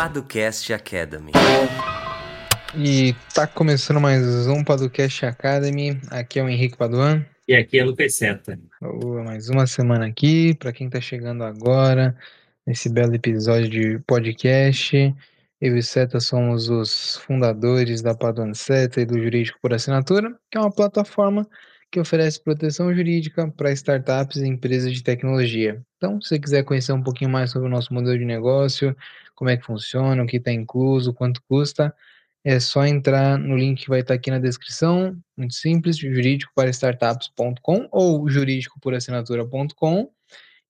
Paducast 0.00 0.72
Academy. 0.72 1.30
E 2.74 3.14
tá 3.34 3.46
começando 3.46 4.00
mais 4.00 4.46
um 4.46 4.64
Paducast 4.64 5.26
Academy. 5.26 6.00
Aqui 6.10 6.38
é 6.38 6.42
o 6.42 6.48
Henrique 6.48 6.74
Paduan. 6.74 7.22
E 7.46 7.54
aqui 7.54 7.78
é 7.78 7.84
Lucas 7.84 8.14
Seta. 8.14 8.58
Boa, 8.80 9.22
mais 9.22 9.50
uma 9.50 9.66
semana 9.66 10.06
aqui. 10.06 10.54
Para 10.54 10.72
quem 10.72 10.88
tá 10.88 11.02
chegando 11.02 11.44
agora, 11.44 12.16
nesse 12.66 12.88
belo 12.88 13.14
episódio 13.14 13.68
de 13.68 13.98
podcast. 14.06 15.14
Eu 15.60 15.76
e 15.76 15.82
Seta 15.82 16.18
somos 16.18 16.70
os 16.70 17.16
fundadores 17.16 18.00
da 18.00 18.14
Paduan 18.14 18.54
Seta 18.54 19.02
e 19.02 19.04
do 19.04 19.20
Jurídico 19.20 19.58
por 19.60 19.74
Assinatura, 19.74 20.34
que 20.50 20.56
é 20.56 20.60
uma 20.62 20.72
plataforma 20.72 21.46
que 21.90 22.00
oferece 22.00 22.42
proteção 22.42 22.94
jurídica 22.94 23.52
para 23.54 23.70
startups 23.72 24.36
e 24.36 24.46
empresas 24.46 24.94
de 24.94 25.02
tecnologia. 25.02 25.82
Então, 25.98 26.18
se 26.22 26.28
você 26.28 26.38
quiser 26.38 26.62
conhecer 26.62 26.92
um 26.92 27.02
pouquinho 27.02 27.30
mais 27.30 27.50
sobre 27.50 27.68
o 27.68 27.70
nosso 27.70 27.92
modelo 27.92 28.16
de 28.16 28.24
negócio, 28.24 28.96
como 29.40 29.48
é 29.48 29.56
que 29.56 29.64
funciona, 29.64 30.22
o 30.22 30.26
que 30.26 30.36
está 30.36 30.52
incluso, 30.52 31.14
quanto 31.14 31.42
custa, 31.48 31.94
é 32.44 32.60
só 32.60 32.84
entrar 32.84 33.38
no 33.38 33.56
link 33.56 33.84
que 33.84 33.88
vai 33.88 34.00
estar 34.00 34.12
tá 34.12 34.16
aqui 34.16 34.30
na 34.30 34.38
descrição, 34.38 35.16
muito 35.34 35.54
simples, 35.54 35.96
jurídico 35.96 36.52
para 36.54 36.68
startups.com 36.68 37.88
ou 37.90 38.28
jurídicoporassinatura.com 38.28 40.10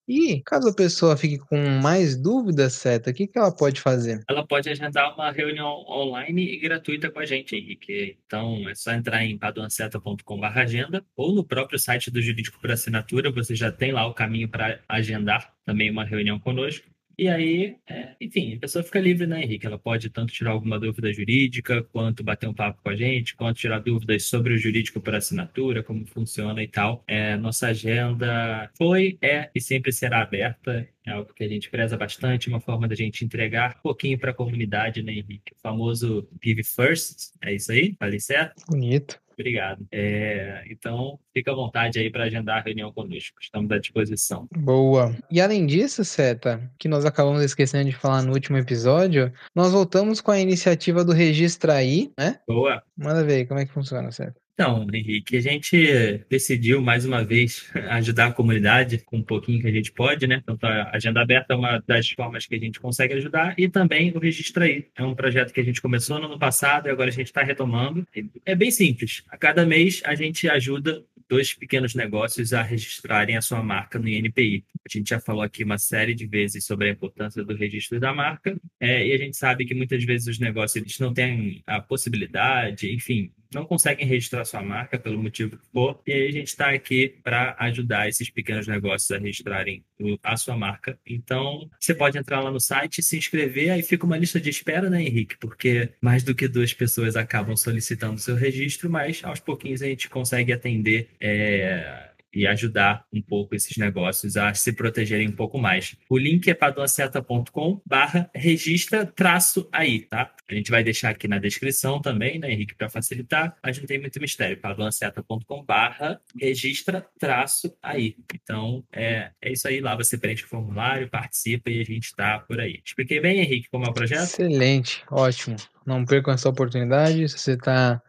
e 0.06 0.40
caso 0.42 0.68
a 0.68 0.74
pessoa 0.74 1.16
fique 1.16 1.38
com 1.38 1.58
mais 1.82 2.16
dúvidas, 2.16 2.74
Seta, 2.74 3.10
o 3.10 3.14
que, 3.14 3.26
que 3.26 3.36
ela 3.36 3.50
pode 3.50 3.80
fazer? 3.80 4.22
Ela 4.28 4.46
pode 4.46 4.70
agendar 4.70 5.14
uma 5.14 5.32
reunião 5.32 5.84
online 5.88 6.54
e 6.54 6.56
gratuita 6.60 7.10
com 7.10 7.18
a 7.18 7.26
gente, 7.26 7.56
Henrique. 7.56 8.18
Então 8.24 8.68
é 8.68 8.74
só 8.76 8.92
entrar 8.92 9.24
em 9.24 9.36
paduanceta.com.br 9.36 10.46
agenda 10.46 11.04
ou 11.16 11.34
no 11.34 11.44
próprio 11.44 11.78
site 11.78 12.08
do 12.08 12.22
Jurídico 12.22 12.60
por 12.60 12.70
Assinatura, 12.70 13.32
você 13.32 13.56
já 13.56 13.72
tem 13.72 13.90
lá 13.90 14.06
o 14.06 14.14
caminho 14.14 14.48
para 14.48 14.78
agendar 14.88 15.52
também 15.64 15.90
uma 15.90 16.04
reunião 16.04 16.38
conosco. 16.38 16.86
E 17.18 17.28
aí, 17.28 17.76
é, 17.86 18.14
enfim, 18.20 18.54
a 18.54 18.58
pessoa 18.58 18.82
fica 18.82 18.98
livre, 18.98 19.26
né, 19.26 19.42
Henrique? 19.42 19.66
Ela 19.66 19.78
pode 19.78 20.08
tanto 20.10 20.32
tirar 20.32 20.52
alguma 20.52 20.78
dúvida 20.78 21.12
jurídica, 21.12 21.82
quanto 21.84 22.24
bater 22.24 22.48
um 22.48 22.54
papo 22.54 22.80
com 22.82 22.88
a 22.88 22.96
gente, 22.96 23.36
quanto 23.36 23.58
tirar 23.58 23.80
dúvidas 23.80 24.24
sobre 24.24 24.54
o 24.54 24.58
jurídico 24.58 25.00
por 25.00 25.14
assinatura, 25.14 25.82
como 25.82 26.06
funciona 26.06 26.62
e 26.62 26.68
tal. 26.68 27.04
É, 27.06 27.36
nossa 27.36 27.68
agenda 27.68 28.70
foi, 28.76 29.18
é 29.20 29.50
e 29.54 29.60
sempre 29.60 29.92
será 29.92 30.22
aberta. 30.22 30.88
É 31.04 31.12
algo 31.12 31.32
que 31.34 31.44
a 31.44 31.48
gente 31.48 31.70
preza 31.70 31.96
bastante, 31.96 32.48
uma 32.48 32.60
forma 32.60 32.86
da 32.86 32.94
gente 32.94 33.24
entregar 33.24 33.76
um 33.78 33.82
pouquinho 33.82 34.18
para 34.18 34.30
a 34.30 34.34
comunidade, 34.34 35.02
né, 35.02 35.12
Henrique? 35.12 35.52
O 35.52 35.60
famoso 35.60 36.28
Give 36.42 36.62
First, 36.62 37.32
é 37.42 37.54
isso 37.54 37.72
aí? 37.72 37.94
Falei 37.98 38.20
certo? 38.20 38.62
Bonito. 38.68 39.20
Obrigado. 39.40 39.86
É, 39.90 40.64
então, 40.70 41.18
fica 41.32 41.50
à 41.50 41.54
vontade 41.54 41.98
aí 41.98 42.10
para 42.10 42.24
agendar 42.24 42.58
a 42.58 42.60
reunião 42.60 42.92
conosco. 42.92 43.38
Estamos 43.40 43.70
à 43.70 43.78
disposição. 43.78 44.46
Boa. 44.54 45.16
E 45.30 45.40
além 45.40 45.64
disso, 45.64 46.04
Seta, 46.04 46.70
que 46.78 46.88
nós 46.88 47.06
acabamos 47.06 47.42
esquecendo 47.42 47.88
de 47.88 47.96
falar 47.96 48.22
no 48.22 48.32
último 48.32 48.58
episódio, 48.58 49.32
nós 49.54 49.72
voltamos 49.72 50.20
com 50.20 50.30
a 50.30 50.38
iniciativa 50.38 51.02
do 51.02 51.12
Registra 51.12 51.74
aí, 51.74 52.12
né? 52.18 52.38
Boa. 52.46 52.82
Manda 52.94 53.24
ver 53.24 53.46
como 53.46 53.60
é 53.60 53.64
que 53.64 53.72
funciona, 53.72 54.12
Seta. 54.12 54.36
Então, 54.60 54.86
Henrique, 54.92 55.38
a 55.38 55.40
gente 55.40 56.22
decidiu 56.28 56.82
mais 56.82 57.06
uma 57.06 57.24
vez 57.24 57.70
ajudar 57.92 58.26
a 58.26 58.32
comunidade 58.32 58.98
com 58.98 59.16
um 59.16 59.22
pouquinho 59.22 59.58
que 59.58 59.66
a 59.66 59.72
gente 59.72 59.90
pode, 59.90 60.26
né? 60.26 60.42
Então, 60.42 60.58
a 60.60 60.94
Agenda 60.94 61.22
Aberta 61.22 61.54
é 61.54 61.56
uma 61.56 61.82
das 61.86 62.10
formas 62.10 62.44
que 62.44 62.56
a 62.56 62.58
gente 62.58 62.78
consegue 62.78 63.14
ajudar 63.14 63.54
e 63.56 63.70
também 63.70 64.12
o 64.14 64.18
Registra 64.18 64.66
aí. 64.66 64.86
É 64.94 65.02
um 65.02 65.14
projeto 65.14 65.54
que 65.54 65.60
a 65.60 65.64
gente 65.64 65.80
começou 65.80 66.18
no 66.18 66.26
ano 66.26 66.38
passado 66.38 66.88
e 66.88 66.90
agora 66.90 67.08
a 67.08 67.12
gente 67.12 67.28
está 67.28 67.42
retomando. 67.42 68.06
É 68.44 68.54
bem 68.54 68.70
simples. 68.70 69.24
A 69.30 69.38
cada 69.38 69.64
mês 69.64 70.02
a 70.04 70.14
gente 70.14 70.46
ajuda 70.46 71.02
dois 71.26 71.54
pequenos 71.54 71.94
negócios 71.94 72.52
a 72.52 72.60
registrarem 72.60 73.38
a 73.38 73.40
sua 73.40 73.62
marca 73.62 73.98
no 73.98 74.08
INPI. 74.08 74.62
A 74.84 74.92
gente 74.92 75.08
já 75.08 75.20
falou 75.20 75.40
aqui 75.40 75.64
uma 75.64 75.78
série 75.78 76.12
de 76.12 76.26
vezes 76.26 76.66
sobre 76.66 76.90
a 76.90 76.92
importância 76.92 77.42
do 77.42 77.54
registro 77.54 77.98
da 77.98 78.12
marca 78.12 78.60
é, 78.78 79.06
e 79.06 79.12
a 79.14 79.16
gente 79.16 79.38
sabe 79.38 79.64
que 79.64 79.74
muitas 79.74 80.04
vezes 80.04 80.26
os 80.26 80.38
negócios 80.38 80.76
eles 80.76 80.98
não 80.98 81.14
têm 81.14 81.62
a 81.66 81.80
possibilidade, 81.80 82.92
enfim, 82.92 83.30
não 83.52 83.64
conseguem 83.64 84.06
registrar 84.06 84.44
sua 84.44 84.62
marca 84.62 84.98
pelo 84.98 85.22
motivo 85.22 85.56
que 85.56 85.66
for, 85.72 86.00
e 86.06 86.12
aí 86.12 86.28
a 86.28 86.32
gente 86.32 86.48
está 86.48 86.70
aqui 86.70 87.16
para 87.22 87.56
ajudar 87.58 88.08
esses 88.08 88.30
pequenos 88.30 88.66
negócios 88.66 89.10
a 89.10 89.18
registrarem 89.18 89.84
a 90.22 90.36
sua 90.36 90.56
marca. 90.56 90.98
Então, 91.06 91.68
você 91.78 91.94
pode 91.94 92.18
entrar 92.18 92.40
lá 92.40 92.50
no 92.50 92.60
site, 92.60 93.02
se 93.02 93.16
inscrever, 93.16 93.70
aí 93.70 93.82
fica 93.82 94.06
uma 94.06 94.16
lista 94.16 94.40
de 94.40 94.50
espera, 94.50 94.88
né, 94.88 95.02
Henrique? 95.02 95.36
Porque 95.38 95.90
mais 96.00 96.22
do 96.22 96.34
que 96.34 96.48
duas 96.48 96.72
pessoas 96.72 97.16
acabam 97.16 97.56
solicitando 97.56 98.18
seu 98.18 98.34
registro, 98.34 98.88
mas 98.88 99.22
aos 99.24 99.40
pouquinhos 99.40 99.82
a 99.82 99.86
gente 99.86 100.08
consegue 100.08 100.52
atender. 100.52 101.08
É 101.20 102.09
e 102.32 102.46
ajudar 102.46 103.04
um 103.12 103.20
pouco 103.20 103.54
esses 103.54 103.76
negócios 103.76 104.36
a 104.36 104.54
se 104.54 104.72
protegerem 104.72 105.28
um 105.28 105.32
pouco 105.32 105.58
mais. 105.58 105.96
O 106.08 106.18
link 106.18 106.48
é 106.48 106.54
paduaceta.com 106.54 107.80
barra 107.84 108.30
registra 108.34 109.06
traço 109.06 109.68
aí, 109.72 110.00
tá? 110.00 110.32
A 110.48 110.54
gente 110.54 110.70
vai 110.70 110.82
deixar 110.82 111.10
aqui 111.10 111.28
na 111.28 111.38
descrição 111.38 112.00
também, 112.00 112.38
né, 112.38 112.50
Henrique, 112.50 112.74
para 112.74 112.88
facilitar. 112.88 113.56
Gente 113.66 113.80
não 113.80 113.86
tem 113.86 114.00
muito 114.00 114.20
mistério, 114.20 114.56
paduaceta.com 114.56 115.64
barra 115.64 116.20
registra 116.38 117.06
traço 117.18 117.76
aí. 117.82 118.16
Então, 118.34 118.84
é, 118.92 119.30
é 119.40 119.52
isso 119.52 119.68
aí, 119.68 119.80
lá 119.80 119.94
você 119.94 120.18
preenche 120.18 120.44
o 120.44 120.48
formulário, 120.48 121.08
participa 121.08 121.70
e 121.70 121.80
a 121.80 121.84
gente 121.84 122.06
está 122.06 122.38
por 122.40 122.60
aí. 122.60 122.80
Expliquei 122.84 123.20
bem, 123.20 123.40
Henrique, 123.40 123.68
como 123.70 123.84
é 123.84 123.88
o 123.88 123.92
projeto? 123.92 124.22
Excelente, 124.22 125.04
ótimo. 125.10 125.56
Não 125.86 126.04
percam 126.04 126.34
essa 126.34 126.48
oportunidade, 126.48 127.28
se 127.28 127.38
você 127.38 127.52
está 127.52 128.02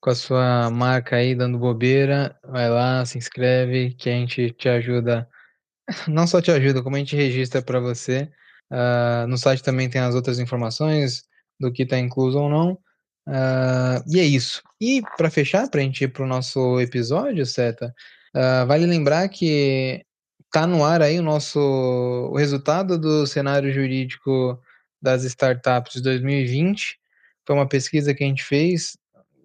com 0.00 0.10
a 0.10 0.14
sua 0.14 0.70
marca 0.70 1.16
aí 1.16 1.34
dando 1.34 1.58
bobeira, 1.58 2.38
vai 2.44 2.68
lá, 2.70 3.04
se 3.04 3.18
inscreve, 3.18 3.94
que 3.94 4.08
a 4.08 4.12
gente 4.12 4.50
te 4.52 4.68
ajuda. 4.68 5.28
Não 6.08 6.26
só 6.26 6.40
te 6.40 6.50
ajuda, 6.50 6.82
como 6.82 6.96
a 6.96 6.98
gente 6.98 7.16
registra 7.16 7.60
para 7.60 7.80
você. 7.80 8.30
Uh, 8.70 9.26
no 9.26 9.36
site 9.36 9.62
também 9.62 9.90
tem 9.90 10.00
as 10.00 10.14
outras 10.14 10.38
informações 10.38 11.24
do 11.58 11.72
que 11.72 11.82
está 11.82 11.98
incluso 11.98 12.38
ou 12.38 12.48
não. 12.48 12.72
Uh, 13.28 14.00
e 14.08 14.20
é 14.20 14.24
isso. 14.24 14.62
E 14.80 15.02
para 15.16 15.28
fechar, 15.28 15.68
para 15.68 15.80
a 15.80 15.84
gente 15.84 16.04
ir 16.04 16.08
para 16.08 16.22
o 16.22 16.26
nosso 16.26 16.80
episódio, 16.80 17.44
Seta, 17.44 17.92
uh, 18.34 18.66
vale 18.66 18.86
lembrar 18.86 19.28
que 19.28 20.04
está 20.46 20.66
no 20.66 20.84
ar 20.84 21.02
aí 21.02 21.18
o 21.18 21.22
nosso 21.22 21.58
o 21.60 22.36
resultado 22.36 22.98
do 22.98 23.26
cenário 23.26 23.72
jurídico 23.72 24.60
das 25.02 25.24
startups 25.24 25.94
de 25.94 26.02
2020. 26.02 26.98
Foi 27.46 27.56
uma 27.56 27.68
pesquisa 27.68 28.14
que 28.14 28.24
a 28.24 28.26
gente 28.26 28.44
fez 28.44 28.96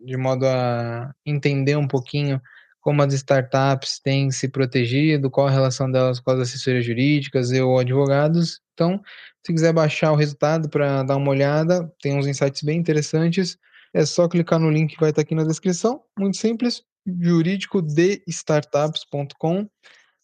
de 0.03 0.17
modo 0.17 0.45
a 0.45 1.13
entender 1.25 1.75
um 1.75 1.87
pouquinho 1.87 2.41
como 2.85 3.01
as 3.01 3.13
startups 3.13 3.99
têm 3.99 4.29
se 4.29 4.47
protegido, 4.47 5.31
qual 5.31 5.47
a 5.47 5.51
relação 5.51 5.91
delas 5.91 6.19
com 6.19 6.29
as 6.29 6.39
assessorias 6.39 6.85
jurídicas 6.85 7.51
e 7.51 7.59
ou 7.59 7.79
advogados. 7.79 8.61
Então, 8.73 9.01
se 9.43 9.51
quiser 9.51 9.73
baixar 9.73 10.11
o 10.11 10.15
resultado 10.15 10.69
para 10.69 11.01
dar 11.01 11.17
uma 11.17 11.31
olhada, 11.31 11.91
tem 11.99 12.15
uns 12.15 12.27
insights 12.27 12.61
bem 12.61 12.77
interessantes. 12.77 13.57
É 13.91 14.05
só 14.05 14.27
clicar 14.27 14.59
no 14.59 14.69
link 14.69 14.93
que 14.93 14.99
vai 14.99 15.09
estar 15.09 15.23
aqui 15.23 15.33
na 15.33 15.43
descrição. 15.43 16.03
Muito 16.17 16.37
simples, 16.37 16.83
jurídicodestartups.com. 17.07 19.67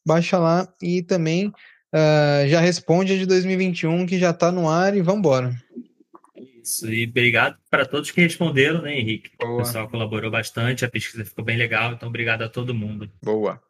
Baixa 0.05 0.37
lá 0.37 0.71
e 0.81 1.01
também 1.01 1.47
uh, 1.47 2.47
já 2.47 2.59
responde 2.59 3.13
a 3.13 3.17
de 3.17 3.25
2021 3.25 4.05
que 4.05 4.19
já 4.19 4.31
está 4.31 4.51
no 4.51 4.69
ar 4.69 4.93
e 4.95 5.01
vamos 5.01 5.19
embora. 5.19 5.55
Isso, 6.63 6.91
e 6.91 7.05
obrigado 7.05 7.57
para 7.69 7.85
todos 7.85 8.11
que 8.11 8.21
responderam, 8.21 8.81
né, 8.81 8.97
Henrique? 8.97 9.31
Boa. 9.39 9.53
O 9.53 9.57
pessoal 9.57 9.89
colaborou 9.89 10.29
bastante, 10.29 10.85
a 10.85 10.89
pesquisa 10.89 11.25
ficou 11.25 11.43
bem 11.43 11.57
legal, 11.57 11.93
então 11.93 12.09
obrigado 12.09 12.43
a 12.43 12.49
todo 12.49 12.73
mundo. 12.73 13.09
Boa. 13.23 13.61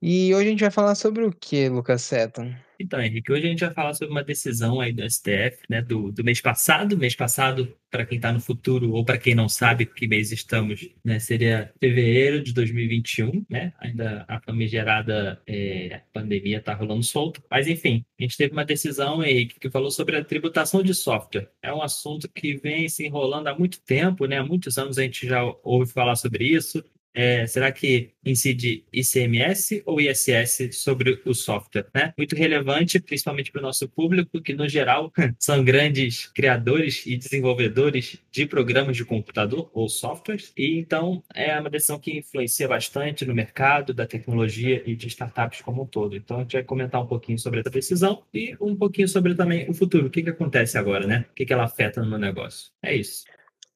E 0.00 0.34
hoje 0.34 0.46
a 0.46 0.50
gente 0.50 0.60
vai 0.60 0.70
falar 0.70 0.94
sobre 0.94 1.24
o 1.24 1.32
que, 1.32 1.68
Lucas 1.68 2.02
Seton? 2.02 2.54
Então, 2.82 2.98
Henrique, 2.98 3.30
hoje 3.30 3.46
a 3.46 3.50
gente 3.50 3.60
vai 3.60 3.74
falar 3.74 3.92
sobre 3.92 4.10
uma 4.10 4.24
decisão 4.24 4.80
aí 4.80 4.90
do 4.90 5.02
STF, 5.08 5.58
né, 5.68 5.82
do, 5.82 6.10
do 6.10 6.24
mês 6.24 6.40
passado. 6.40 6.96
Mês 6.96 7.14
passado, 7.14 7.76
para 7.90 8.06
quem 8.06 8.16
está 8.16 8.32
no 8.32 8.40
futuro 8.40 8.92
ou 8.92 9.04
para 9.04 9.18
quem 9.18 9.34
não 9.34 9.50
sabe 9.50 9.84
que 9.84 10.08
mês 10.08 10.32
estamos, 10.32 10.88
né, 11.04 11.18
seria 11.18 11.70
fevereiro 11.78 12.42
de 12.42 12.54
2021, 12.54 13.44
né? 13.50 13.74
Ainda 13.78 14.24
a 14.26 14.40
famigerada 14.40 15.42
é, 15.46 16.00
pandemia 16.10 16.56
está 16.56 16.72
rolando 16.72 17.02
solto. 17.02 17.42
Mas, 17.50 17.68
enfim, 17.68 18.02
a 18.18 18.22
gente 18.22 18.38
teve 18.38 18.52
uma 18.52 18.64
decisão, 18.64 19.22
Henrique, 19.22 19.60
que 19.60 19.70
falou 19.70 19.90
sobre 19.90 20.16
a 20.16 20.24
tributação 20.24 20.82
de 20.82 20.94
software. 20.94 21.50
É 21.62 21.74
um 21.74 21.82
assunto 21.82 22.30
que 22.30 22.56
vem 22.56 22.88
se 22.88 23.06
enrolando 23.06 23.48
há 23.48 23.58
muito 23.58 23.78
tempo, 23.82 24.24
né? 24.24 24.38
Há 24.38 24.44
muitos 24.44 24.78
anos 24.78 24.96
a 24.96 25.02
gente 25.02 25.26
já 25.26 25.42
ouve 25.62 25.92
falar 25.92 26.16
sobre 26.16 26.44
isso. 26.46 26.82
É, 27.14 27.46
será 27.46 27.72
que 27.72 28.12
incide 28.24 28.84
ICMS 28.92 29.82
ou 29.84 30.00
ISS 30.00 30.70
sobre 30.72 31.20
o 31.24 31.34
software? 31.34 31.86
Né? 31.94 32.12
Muito 32.16 32.36
relevante, 32.36 33.00
principalmente 33.00 33.50
para 33.50 33.60
o 33.60 33.62
nosso 33.62 33.88
público, 33.88 34.40
que 34.40 34.54
no 34.54 34.68
geral 34.68 35.12
são 35.38 35.64
grandes 35.64 36.26
criadores 36.26 37.04
e 37.06 37.16
desenvolvedores 37.16 38.18
de 38.30 38.46
programas 38.46 38.96
de 38.96 39.04
computador 39.04 39.70
ou 39.72 39.88
softwares, 39.88 40.52
e 40.56 40.78
então 40.78 41.22
é 41.34 41.58
uma 41.58 41.70
decisão 41.70 41.98
que 41.98 42.18
influencia 42.18 42.68
bastante 42.68 43.24
no 43.24 43.34
mercado 43.34 43.92
da 43.92 44.06
tecnologia 44.06 44.82
e 44.86 44.94
de 44.94 45.08
startups 45.08 45.60
como 45.62 45.82
um 45.82 45.86
todo. 45.86 46.16
Então 46.16 46.38
a 46.38 46.40
gente 46.40 46.52
vai 46.52 46.62
comentar 46.62 47.02
um 47.02 47.06
pouquinho 47.06 47.38
sobre 47.38 47.60
essa 47.60 47.70
decisão 47.70 48.22
e 48.32 48.56
um 48.60 48.76
pouquinho 48.76 49.08
sobre 49.08 49.34
também 49.34 49.68
o 49.68 49.74
futuro, 49.74 50.06
o 50.06 50.10
que, 50.10 50.22
que 50.22 50.30
acontece 50.30 50.78
agora, 50.78 51.06
né? 51.06 51.24
O 51.30 51.34
que, 51.34 51.44
que 51.44 51.52
ela 51.52 51.64
afeta 51.64 52.02
no 52.02 52.08
meu 52.08 52.18
negócio. 52.18 52.70
É 52.82 52.94
isso. 52.94 53.24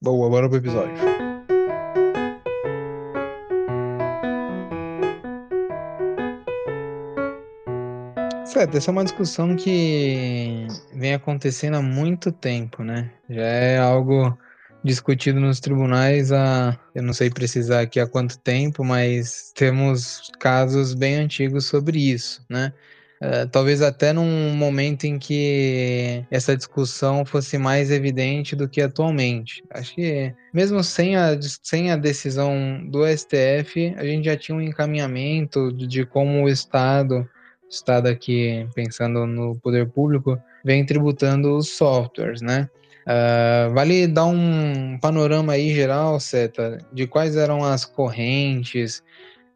Boa, 0.00 0.28
bora 0.28 0.48
pro 0.48 0.58
episódio. 0.58 1.33
Certo, 8.54 8.76
essa 8.76 8.88
é 8.88 8.92
uma 8.92 9.02
discussão 9.02 9.56
que 9.56 10.68
vem 10.94 11.12
acontecendo 11.12 11.74
há 11.74 11.82
muito 11.82 12.30
tempo, 12.30 12.84
né? 12.84 13.10
Já 13.28 13.42
é 13.42 13.78
algo 13.78 14.38
discutido 14.84 15.40
nos 15.40 15.58
tribunais 15.58 16.30
há, 16.30 16.78
eu 16.94 17.02
não 17.02 17.12
sei 17.12 17.30
precisar 17.30 17.80
aqui 17.80 17.98
há 17.98 18.06
quanto 18.06 18.38
tempo, 18.38 18.84
mas 18.84 19.50
temos 19.56 20.30
casos 20.38 20.94
bem 20.94 21.16
antigos 21.16 21.66
sobre 21.66 21.98
isso, 21.98 22.46
né? 22.48 22.72
Uh, 23.20 23.48
talvez 23.50 23.82
até 23.82 24.12
num 24.12 24.54
momento 24.54 25.02
em 25.02 25.18
que 25.18 26.24
essa 26.30 26.56
discussão 26.56 27.24
fosse 27.24 27.58
mais 27.58 27.90
evidente 27.90 28.54
do 28.54 28.68
que 28.68 28.80
atualmente. 28.80 29.64
Acho 29.68 29.96
que 29.96 30.32
mesmo 30.52 30.84
sem 30.84 31.16
a, 31.16 31.36
sem 31.60 31.90
a 31.90 31.96
decisão 31.96 32.86
do 32.88 33.04
STF, 33.04 33.96
a 33.96 34.04
gente 34.04 34.26
já 34.26 34.36
tinha 34.36 34.56
um 34.56 34.60
encaminhamento 34.60 35.72
de, 35.72 35.88
de 35.88 36.06
como 36.06 36.44
o 36.44 36.48
Estado 36.48 37.28
Estado 37.74 38.08
aqui, 38.08 38.66
pensando 38.74 39.26
no 39.26 39.56
poder 39.56 39.88
público, 39.88 40.38
vem 40.64 40.84
tributando 40.84 41.56
os 41.56 41.70
softwares, 41.70 42.40
né? 42.40 42.68
Uh, 43.06 43.74
vale 43.74 44.06
dar 44.06 44.24
um 44.24 44.98
panorama 44.98 45.52
aí 45.52 45.74
geral, 45.74 46.18
Seta, 46.18 46.78
de 46.92 47.06
quais 47.06 47.36
eram 47.36 47.62
as 47.62 47.84
correntes, 47.84 49.02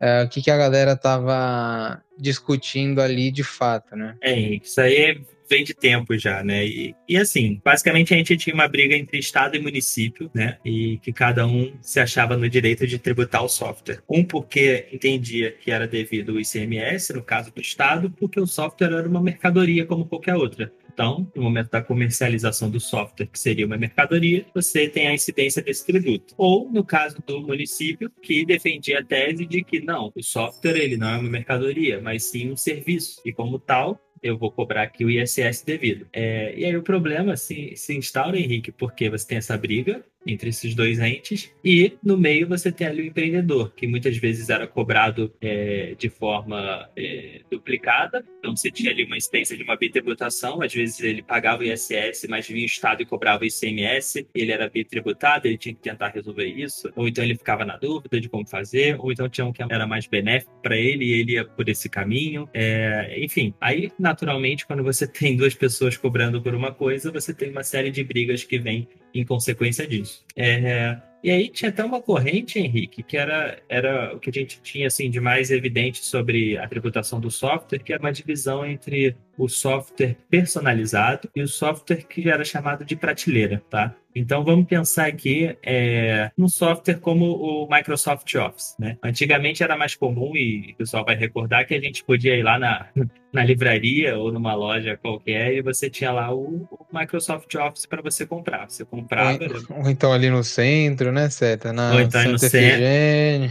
uh, 0.03 0.25
o 0.27 0.29
que, 0.29 0.43
que 0.43 0.51
a 0.51 0.57
galera 0.57 0.95
tava 0.95 2.03
discutindo 2.19 3.01
ali 3.01 3.31
de 3.31 3.43
fato, 3.43 3.97
né? 3.97 4.17
É, 4.21 4.39
isso 4.39 4.81
aí 4.81 5.19
vem 5.49 5.65
de 5.65 5.75
tempo 5.75 6.17
já, 6.19 6.43
né? 6.43 6.67
E, 6.67 6.95
e 7.09 7.17
assim, 7.17 7.61
basicamente 7.65 8.15
a 8.15 8.17
gente 8.17 8.37
tinha 8.37 8.55
uma 8.55 8.69
briga 8.69 8.97
entre 8.97 9.19
Estado 9.19 9.57
e 9.57 9.61
município, 9.61 10.31
né? 10.35 10.59
E 10.65 10.99
que 10.99 11.13
cada 11.13 11.47
um 11.47 11.73
se 11.81 12.01
achava 12.01 12.37
no 12.37 12.49
direito 12.49 12.87
de 12.87 12.99
tributar 12.99 13.45
o 13.45 13.49
software. 13.49 14.03
Um 14.09 14.25
porque 14.25 14.87
entendia 14.93 15.53
que 15.53 15.71
era 15.71 15.87
devido 15.87 16.33
ao 16.33 16.41
ICMS, 16.41 17.13
no 17.13 17.23
caso 17.23 17.53
do 17.53 17.61
Estado, 17.61 18.11
porque 18.11 18.41
o 18.41 18.47
software 18.47 18.93
era 18.93 19.09
uma 19.09 19.23
mercadoria 19.23 19.87
como 19.87 20.07
qualquer 20.07 20.37
outra. 20.37 20.73
Então, 20.99 21.31
no 21.33 21.43
momento 21.43 21.71
da 21.71 21.81
comercialização 21.81 22.69
do 22.69 22.81
software, 22.81 23.29
que 23.29 23.39
seria 23.39 23.65
uma 23.65 23.77
mercadoria, 23.77 24.45
você 24.53 24.89
tem 24.89 25.07
a 25.07 25.15
incidência 25.15 25.63
desse 25.63 25.87
tributo. 25.87 26.35
Ou, 26.37 26.69
no 26.73 26.85
caso 26.85 27.23
do 27.25 27.41
município, 27.41 28.11
que 28.21 28.45
defendia 28.45 28.99
a 28.99 29.05
tese 29.05 29.47
de 29.47 29.63
que 29.63 29.81
não, 29.81 30.11
o 30.13 30.21
software 30.21 30.77
ele 30.77 30.97
não 30.97 31.09
é 31.09 31.19
uma 31.19 31.31
mercadoria, 31.31 32.01
mas 32.01 32.25
sim 32.25 32.51
um 32.51 32.57
serviço. 32.57 33.21
E 33.25 33.33
como 33.33 33.61
tal, 33.61 33.97
eu 34.23 34.37
vou 34.37 34.51
cobrar 34.51 34.83
aqui 34.83 35.05
o 35.05 35.11
ISS 35.11 35.63
devido. 35.65 36.07
É, 36.13 36.55
e 36.57 36.65
aí 36.65 36.77
o 36.77 36.83
problema 36.83 37.37
se, 37.37 37.75
se 37.77 37.97
instaura, 37.97 38.39
Henrique, 38.39 38.73
porque 38.73 39.09
você 39.09 39.27
tem 39.27 39.39
essa 39.39 39.57
briga 39.57 40.05
entre 40.29 40.51
esses 40.51 40.75
dois 40.75 40.99
entes, 41.01 41.51
e 41.65 41.97
no 42.03 42.17
meio 42.17 42.47
você 42.47 42.71
tem 42.71 42.87
ali 42.87 43.03
o 43.03 43.07
empreendedor, 43.07 43.73
que 43.75 43.87
muitas 43.87 44.17
vezes 44.19 44.51
era 44.51 44.67
cobrado 44.67 45.33
é, 45.41 45.95
de 45.99 46.09
forma 46.09 46.89
é, 46.97 47.41
duplicada, 47.51 48.25
então 48.39 48.55
você 48.55 48.71
tinha 48.71 48.91
ali 48.91 49.05
uma 49.05 49.17
experiência 49.17 49.57
de 49.57 49.63
uma 49.63 49.77
bitributação, 49.77 50.61
às 50.63 50.73
vezes 50.73 51.01
ele 51.01 51.23
pagava 51.23 51.63
o 51.63 51.65
ISS, 51.65 52.27
mas 52.29 52.47
vinha 52.47 52.63
o 52.63 52.67
Estado 52.67 53.03
e 53.03 53.07
cobrava 53.07 53.43
o 53.43 53.47
ICMS, 53.47 54.27
ele 54.35 54.53
era 54.53 54.69
bitributado, 54.69 55.49
ele 55.49 55.57
tinha 55.57 55.75
que 55.75 55.81
tentar 55.81 56.09
resolver 56.09 56.47
isso, 56.47 56.93
ou 56.95 57.09
então 57.09 57.25
ele 57.25 57.35
ficava 57.35 57.65
na 57.65 57.77
dúvida 57.77 58.21
de 58.21 58.29
como 58.29 58.47
fazer, 58.47 58.97
ou 58.99 59.11
então 59.11 59.29
tinha 59.29 59.47
um 59.47 59.53
que 59.53 59.63
era 59.63 59.87
mais 59.87 60.07
benéfico 60.07 60.53
para 60.63 60.77
ele 60.77 61.05
e 61.05 61.13
ele 61.21 61.33
ia 61.33 61.45
por 61.45 61.69
esse 61.69 61.89
caminho, 61.89 62.49
é, 62.53 63.17
enfim, 63.19 63.55
aí 63.61 63.91
naturalmente 63.99 64.67
quando 64.67 64.83
você 64.83 65.07
tem 65.09 65.37
duas 65.37 65.55
pessoas 65.55 65.97
cobrando 65.97 66.43
por 66.43 66.55
uma 66.55 66.73
coisa, 66.73 67.11
você 67.11 67.33
tem 67.33 67.51
uma 67.51 67.63
série 67.63 67.91
de 67.91 68.05
brigas 68.05 68.45
que 68.45 68.59
vem 68.59 68.89
em 69.21 69.25
consequência 69.25 69.87
disso. 69.87 70.25
É, 70.37 70.97
e 71.23 71.31
aí 71.31 71.49
tinha 71.49 71.71
até 71.71 71.85
uma 71.85 72.01
corrente, 72.01 72.59
Henrique, 72.59 73.03
que 73.03 73.17
era, 73.17 73.59
era 73.69 74.15
o 74.15 74.21
que 74.21 74.31
a 74.31 74.33
gente 74.33 74.61
tinha 74.63 74.87
assim, 74.87 75.11
de 75.11 75.19
mais 75.19 75.51
evidente 75.51 76.05
sobre 76.05 76.57
a 76.57 76.69
tributação 76.69 77.19
do 77.19 77.31
software, 77.31 77.81
que 77.81 77.93
era 77.93 78.01
uma 78.01 78.13
divisão 78.13 78.65
entre 78.65 79.17
o 79.37 79.49
software 79.49 80.17
personalizado 80.31 81.29
e 81.35 81.43
o 81.43 81.49
software 81.49 82.05
que 82.09 82.29
era 82.29 82.45
chamado 82.45 82.85
de 82.85 82.95
prateleira, 82.95 83.63
tá? 83.69 83.95
Então 84.19 84.45
vamos 84.45 84.67
pensar 84.67 85.07
aqui 85.07 85.57
é, 85.63 86.31
num 86.37 86.49
software 86.49 86.99
como 86.99 87.25
o 87.25 87.69
Microsoft 87.71 88.35
Office. 88.35 88.75
Né? 88.79 88.97
Antigamente 89.03 89.63
era 89.63 89.77
mais 89.77 89.95
comum, 89.95 90.37
e 90.37 90.73
o 90.73 90.77
pessoal 90.77 91.05
vai 91.05 91.15
recordar, 91.15 91.67
que 91.67 91.75
a 91.75 91.81
gente 91.81 92.03
podia 92.03 92.35
ir 92.35 92.43
lá 92.43 92.59
na, 92.59 92.87
na 93.33 93.45
livraria 93.45 94.19
ou 94.19 94.33
numa 94.33 94.55
loja 94.55 94.97
qualquer 94.97 95.55
e 95.55 95.63
você 95.63 95.89
tinha 95.89 96.11
lá 96.11 96.35
o, 96.35 96.67
o 96.71 96.87
Microsoft 96.93 97.55
Office 97.55 97.87
para 97.87 98.03
você 98.03 98.27
comprar. 98.27 98.69
Você 98.69 98.85
comprava. 98.85 99.39
Ou, 99.71 99.85
ou, 99.85 99.91
então 99.91 100.13
ali 100.13 100.31
no 100.31 100.43
centro, 100.43 101.13
né, 101.13 101.31
Seta? 101.31 101.73
Na 101.73 101.93
ou 101.93 102.01
então 102.01 102.25
no 102.25 102.39
centro. 102.39 102.83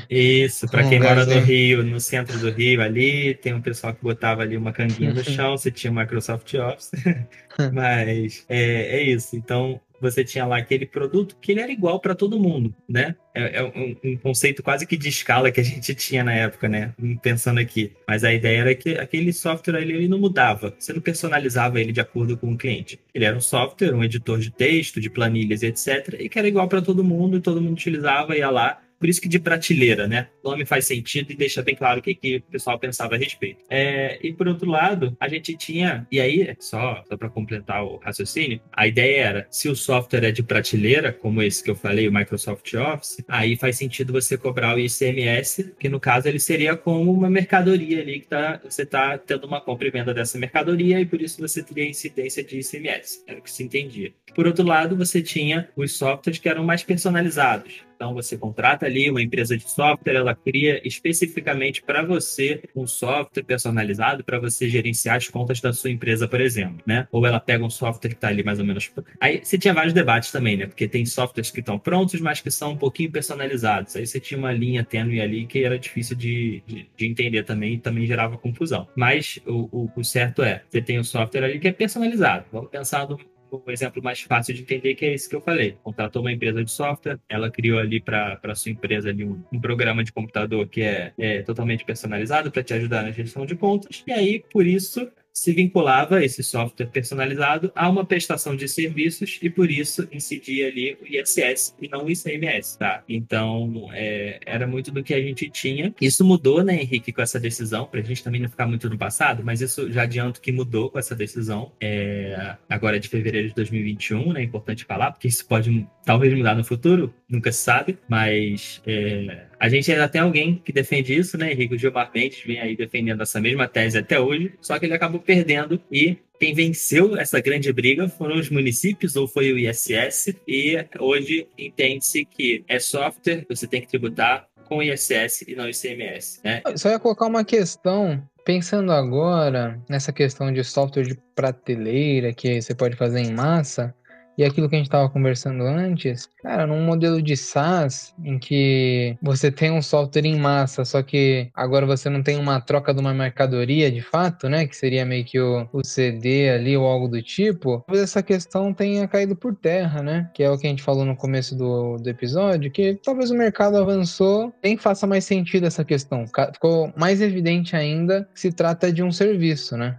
Isso, 0.09 0.67
para 0.69 0.87
quem 0.87 0.99
mora 0.99 1.25
no 1.25 1.39
Rio, 1.39 1.83
no 1.83 1.99
centro 1.99 2.37
do 2.39 2.51
Rio 2.51 2.81
ali, 2.81 3.35
tem 3.35 3.53
um 3.53 3.61
pessoal 3.61 3.93
que 3.93 4.03
botava 4.03 4.41
ali 4.41 4.57
uma 4.57 4.73
canguinha 4.73 5.13
no 5.13 5.23
chão, 5.23 5.57
você 5.57 5.71
tinha 5.71 5.91
o 5.91 5.95
Microsoft 5.95 6.53
Office. 6.55 6.91
Mas 7.73 8.45
é, 8.47 8.99
é 8.99 9.01
isso. 9.03 9.35
Então, 9.35 9.79
você 10.01 10.23
tinha 10.23 10.45
lá 10.45 10.57
aquele 10.57 10.85
produto 10.85 11.37
que 11.41 11.51
ele 11.51 11.61
era 11.61 11.71
igual 11.71 11.99
para 11.99 12.15
todo 12.15 12.39
mundo, 12.39 12.73
né? 12.87 13.15
É, 13.35 13.59
é 13.59 13.63
um, 13.63 13.95
um, 14.03 14.17
conceito 14.17 14.63
quase 14.63 14.85
que 14.87 14.97
de 14.97 15.09
escala 15.09 15.51
que 15.51 15.59
a 15.59 15.63
gente 15.63 15.93
tinha 15.93 16.23
na 16.23 16.33
época, 16.33 16.67
né? 16.67 16.93
Pensando 17.21 17.59
aqui. 17.59 17.93
Mas 18.07 18.23
a 18.23 18.33
ideia 18.33 18.61
era 18.61 18.75
que 18.75 18.97
aquele 18.97 19.31
software 19.31 19.81
ele, 19.81 19.93
ele 19.93 20.07
não 20.07 20.19
mudava. 20.19 20.73
Você 20.77 20.91
não 20.91 21.01
personalizava 21.01 21.79
ele 21.79 21.91
de 21.91 22.01
acordo 22.01 22.35
com 22.35 22.51
o 22.51 22.57
cliente. 22.57 22.99
Ele 23.13 23.25
era 23.25 23.37
um 23.37 23.41
software, 23.41 23.93
um 23.93 24.03
editor 24.03 24.39
de 24.39 24.51
texto, 24.51 24.99
de 24.99 25.09
planilhas, 25.09 25.61
etc. 25.61 26.15
E 26.19 26.29
que 26.29 26.39
era 26.39 26.47
igual 26.47 26.67
para 26.67 26.81
todo 26.81 27.03
mundo 27.03 27.37
e 27.37 27.41
todo 27.41 27.61
mundo 27.61 27.73
utilizava, 27.73 28.35
ia 28.35 28.49
lá 28.49 28.81
por 28.99 29.07
isso 29.07 29.21
que 29.21 29.27
de 29.27 29.39
prateleira, 29.39 30.07
né? 30.07 30.27
O 30.43 30.49
nome 30.49 30.65
faz 30.65 30.85
sentido 30.85 31.31
e 31.31 31.35
deixa 31.35 31.61
bem 31.61 31.75
claro 31.75 31.99
o 31.99 32.03
que, 32.03 32.15
que 32.15 32.37
o 32.37 32.41
pessoal 32.43 32.79
pensava 32.79 33.15
a 33.15 33.17
respeito. 33.17 33.63
É, 33.69 34.19
e 34.21 34.33
por 34.33 34.47
outro 34.47 34.69
lado, 34.69 35.15
a 35.19 35.27
gente 35.27 35.55
tinha, 35.55 36.07
e 36.11 36.19
aí, 36.19 36.55
só, 36.59 37.03
só 37.07 37.17
para 37.17 37.29
completar 37.29 37.83
o 37.83 37.97
raciocínio, 37.97 38.59
a 38.71 38.87
ideia 38.87 39.21
era, 39.21 39.47
se 39.49 39.69
o 39.69 39.75
software 39.75 40.25
é 40.25 40.31
de 40.31 40.43
prateleira, 40.43 41.11
como 41.11 41.41
esse 41.41 41.63
que 41.63 41.69
eu 41.69 41.75
falei, 41.75 42.07
o 42.07 42.13
Microsoft 42.13 42.73
Office, 42.73 43.23
aí 43.27 43.55
faz 43.55 43.77
sentido 43.77 44.13
você 44.13 44.37
cobrar 44.37 44.75
o 44.75 44.79
ICMS, 44.79 45.75
que 45.79 45.89
no 45.89 45.99
caso 45.99 46.27
ele 46.27 46.39
seria 46.39 46.75
como 46.75 47.11
uma 47.11 47.29
mercadoria 47.29 48.01
ali, 48.01 48.19
que 48.19 48.27
tá, 48.27 48.59
você 48.63 48.83
está 48.83 49.17
tendo 49.17 49.45
uma 49.45 49.61
compra 49.61 49.87
e 49.87 49.91
venda 49.91 50.13
dessa 50.13 50.37
mercadoria, 50.37 50.99
e 50.99 51.05
por 51.05 51.21
isso 51.21 51.39
você 51.39 51.61
teria 51.63 51.89
incidência 51.89 52.43
de 52.43 52.59
ICMS, 52.59 53.23
era 53.27 53.39
o 53.39 53.41
que 53.41 53.51
se 53.51 53.63
entendia. 53.63 54.13
Por 54.33 54.47
outro 54.47 54.65
lado, 54.65 54.95
você 54.95 55.21
tinha 55.21 55.69
os 55.75 55.93
softwares 55.93 56.39
que 56.39 56.49
eram 56.49 56.63
mais 56.63 56.83
personalizados. 56.83 57.86
Então 57.97 58.13
você 58.13 58.37
contrata 58.37 58.85
ali 58.85 59.09
uma 59.09 59.21
empresa 59.21 59.57
de 59.57 59.69
software, 59.69 60.13
ela 60.13 60.35
cria 60.35 60.79
especificamente 60.87 61.81
para 61.81 62.03
você 62.03 62.61
um 62.75 62.85
software 62.85 63.43
personalizado 63.43 64.23
para 64.23 64.39
você 64.39 64.69
gerenciar 64.69 65.17
as 65.17 65.27
contas 65.27 65.59
da 65.59 65.73
sua 65.73 65.89
empresa, 65.89 66.27
por 66.27 66.39
exemplo, 66.39 66.77
né? 66.85 67.07
Ou 67.11 67.25
ela 67.25 67.39
pega 67.39 67.65
um 67.65 67.69
software 67.71 68.09
que 68.09 68.15
está 68.15 68.27
ali 68.27 68.43
mais 68.43 68.59
ou 68.59 68.65
menos. 68.65 68.91
Aí 69.19 69.41
você 69.43 69.57
tinha 69.57 69.73
vários 69.73 69.93
debates 69.93 70.31
também, 70.31 70.55
né? 70.55 70.67
Porque 70.67 70.87
tem 70.87 71.05
softwares 71.07 71.49
que 71.49 71.59
estão 71.59 71.79
prontos, 71.79 72.21
mas 72.21 72.39
que 72.39 72.51
são 72.51 72.73
um 72.73 72.77
pouquinho 72.77 73.11
personalizados. 73.11 73.95
Aí 73.95 74.05
você 74.05 74.19
tinha 74.19 74.37
uma 74.37 74.51
linha 74.51 74.83
tênue 74.83 75.19
ali 75.19 75.47
que 75.47 75.63
era 75.63 75.79
difícil 75.79 76.15
de, 76.15 76.61
de, 76.67 76.87
de 76.95 77.07
entender 77.07 77.43
também 77.43 77.73
e 77.73 77.79
também 77.79 78.05
gerava 78.05 78.37
confusão. 78.37 78.87
Mas 78.95 79.39
o, 79.47 79.67
o, 79.71 79.91
o 79.95 80.03
certo 80.03 80.43
é, 80.43 80.61
você 80.69 80.81
tem 80.83 80.99
um 80.99 81.03
software 81.03 81.45
ali 81.45 81.59
que 81.59 81.67
é 81.67 81.71
personalizado. 81.71 82.45
Vamos 82.51 82.69
pensar 82.69 83.09
no, 83.09 83.19
o 83.51 83.71
exemplo 83.71 84.01
mais 84.01 84.21
fácil 84.21 84.53
de 84.53 84.61
entender 84.61 84.95
que 84.95 85.05
é 85.05 85.13
esse 85.13 85.29
que 85.29 85.35
eu 85.35 85.41
falei. 85.41 85.77
Contratou 85.83 86.21
uma 86.21 86.31
empresa 86.31 86.63
de 86.63 86.71
software, 86.71 87.19
ela 87.29 87.49
criou 87.49 87.79
ali 87.79 87.99
para 87.99 88.55
sua 88.55 88.71
empresa 88.71 89.09
ali 89.09 89.23
um, 89.23 89.43
um, 89.51 89.59
programa 89.59 90.03
de 90.03 90.11
computador 90.11 90.67
que 90.67 90.81
é, 90.81 91.13
é 91.17 91.41
totalmente 91.41 91.85
personalizado 91.85 92.51
para 92.51 92.63
te 92.63 92.73
ajudar 92.73 93.03
na 93.03 93.11
gestão 93.11 93.45
de 93.45 93.55
contas. 93.55 94.03
E 94.05 94.11
aí, 94.11 94.43
por 94.51 94.65
isso, 94.65 95.09
se 95.37 95.53
vinculava 95.53 96.25
esse 96.25 96.41
software 96.41 96.87
personalizado 96.87 97.71
a 97.75 97.87
uma 97.87 98.03
prestação 98.03 98.55
de 98.55 98.67
serviços 98.67 99.37
e 99.39 99.51
por 99.51 99.69
isso 99.69 100.07
incidia 100.11 100.67
ali 100.67 100.97
o 100.99 101.05
ISS 101.05 101.75
e 101.79 101.87
não 101.87 102.05
o 102.05 102.09
ICMS, 102.09 102.79
tá? 102.79 103.03
Então, 103.07 103.87
é, 103.93 104.39
era 104.43 104.65
muito 104.65 104.91
do 104.91 105.03
que 105.03 105.13
a 105.13 105.21
gente 105.21 105.47
tinha. 105.47 105.93
Isso 106.01 106.25
mudou, 106.25 106.63
né, 106.63 106.81
Henrique, 106.81 107.13
com 107.13 107.21
essa 107.21 107.39
decisão, 107.39 107.85
para 107.85 107.99
a 107.99 108.03
gente 108.03 108.23
também 108.23 108.41
não 108.41 108.49
ficar 108.49 108.65
muito 108.65 108.89
no 108.89 108.97
passado, 108.97 109.43
mas 109.43 109.61
isso 109.61 109.91
já 109.91 110.01
adianto 110.01 110.41
que 110.41 110.51
mudou 110.51 110.89
com 110.89 110.97
essa 110.97 111.13
decisão, 111.13 111.71
é, 111.79 112.55
agora 112.67 112.99
de 112.99 113.07
fevereiro 113.07 113.49
de 113.49 113.53
2021, 113.53 114.33
né, 114.33 114.41
é 114.41 114.43
importante 114.43 114.85
falar, 114.85 115.11
porque 115.11 115.27
isso 115.27 115.45
pode 115.45 115.87
talvez 116.03 116.33
mudar 116.33 116.55
no 116.55 116.63
futuro, 116.63 117.13
nunca 117.29 117.51
se 117.51 117.61
sabe, 117.61 117.99
mas 118.09 118.81
é, 118.87 119.45
a 119.59 119.69
gente 119.69 119.91
ainda 119.91 120.07
tem 120.07 120.21
alguém 120.21 120.61
que 120.63 120.71
defende 120.71 121.13
isso, 121.13 121.37
né? 121.37 121.51
Henrique 121.51 121.77
Gilmar 121.77 122.11
Mendes 122.13 122.43
vem 122.45 122.59
aí 122.59 122.75
defendendo 122.75 123.21
essa 123.21 123.41
mesma 123.41 123.67
tese 123.67 123.97
até 123.97 124.19
hoje, 124.19 124.53
só 124.61 124.77
que 124.77 124.85
ele 124.85 124.93
acabou 124.93 125.19
perdendo 125.27 125.79
e 125.91 126.17
quem 126.39 126.53
venceu 126.53 127.17
essa 127.17 127.39
grande 127.39 127.71
briga 127.73 128.07
foram 128.07 128.39
os 128.39 128.49
municípios 128.49 129.15
ou 129.15 129.27
foi 129.27 129.51
o 129.51 129.59
ISS 129.59 130.35
e 130.47 130.77
hoje 130.99 131.47
entende-se 131.57 132.25
que 132.25 132.63
é 132.67 132.79
software, 132.79 133.45
você 133.49 133.67
tem 133.67 133.81
que 133.81 133.87
tributar 133.87 134.47
com 134.65 134.81
ISS 134.81 135.43
e 135.47 135.55
não 135.55 135.69
ICMS, 135.69 136.39
né? 136.43 136.61
Só 136.75 136.89
ia 136.89 136.99
colocar 136.99 137.25
uma 137.25 137.43
questão 137.43 138.23
Pensando 138.47 138.93
agora 138.93 139.77
nessa 139.89 140.13
questão 140.13 140.53
de 140.53 140.63
software 140.63 141.03
de 141.03 141.19
prateleira 141.35 142.31
que 142.33 142.61
você 142.61 142.73
pode 142.73 142.95
fazer 142.95 143.19
em 143.19 143.33
massa, 143.33 143.93
E 144.37 144.43
aquilo 144.43 144.69
que 144.69 144.75
a 144.75 144.77
gente 144.77 144.87
estava 144.87 145.09
conversando 145.09 145.63
antes, 145.63 146.29
cara, 146.43 146.67
num 146.67 146.85
modelo 146.85 147.19
de 147.21 147.35
SaaS 147.35 148.13
em 148.23 148.37
que 148.37 149.17
você 149.19 149.51
tem 149.51 149.71
um 149.71 149.81
software 149.81 150.25
em 150.25 150.37
massa, 150.37 150.85
só 150.85 151.01
que 151.01 151.49
agora 151.55 151.87
você 151.87 152.07
não 152.07 152.21
tem 152.21 152.37
uma 152.37 152.61
troca 152.61 152.93
de 152.93 152.99
uma 152.99 153.15
mercadoria 153.15 153.91
de 153.91 154.01
fato, 154.01 154.47
né? 154.47 154.67
Que 154.67 154.75
seria 154.75 155.03
meio 155.05 155.25
que 155.25 155.39
o, 155.39 155.67
o 155.73 155.83
CD 155.83 156.49
ali 156.49 156.77
ou 156.77 156.85
algo 156.85 157.07
do 157.07 157.21
tipo, 157.21 157.83
talvez 157.87 158.03
essa 158.03 158.21
questão 158.21 158.71
tenha 158.73 159.07
caído 159.07 159.35
por 159.35 159.55
terra, 159.55 160.03
né? 160.03 160.29
Que 160.35 160.43
é 160.43 160.51
o 160.51 160.57
que 160.57 160.67
a 160.67 160.69
gente 160.69 160.83
falou 160.83 161.03
no 161.03 161.15
começo 161.15 161.55
do, 161.55 161.97
do 161.97 162.09
episódio, 162.09 162.71
que 162.71 162.93
talvez 163.03 163.31
o 163.31 163.35
mercado 163.35 163.77
avançou, 163.77 164.53
nem 164.63 164.77
faça 164.77 165.07
mais 165.07 165.25
sentido 165.25 165.65
essa 165.65 165.83
questão. 165.83 166.25
Ficou 166.53 166.93
mais 166.95 167.21
evidente 167.21 167.75
ainda 167.75 168.29
que 168.33 168.39
se 168.39 168.51
trata 168.51 168.91
de 168.93 169.01
um 169.01 169.11
serviço, 169.11 169.75
né? 169.75 169.97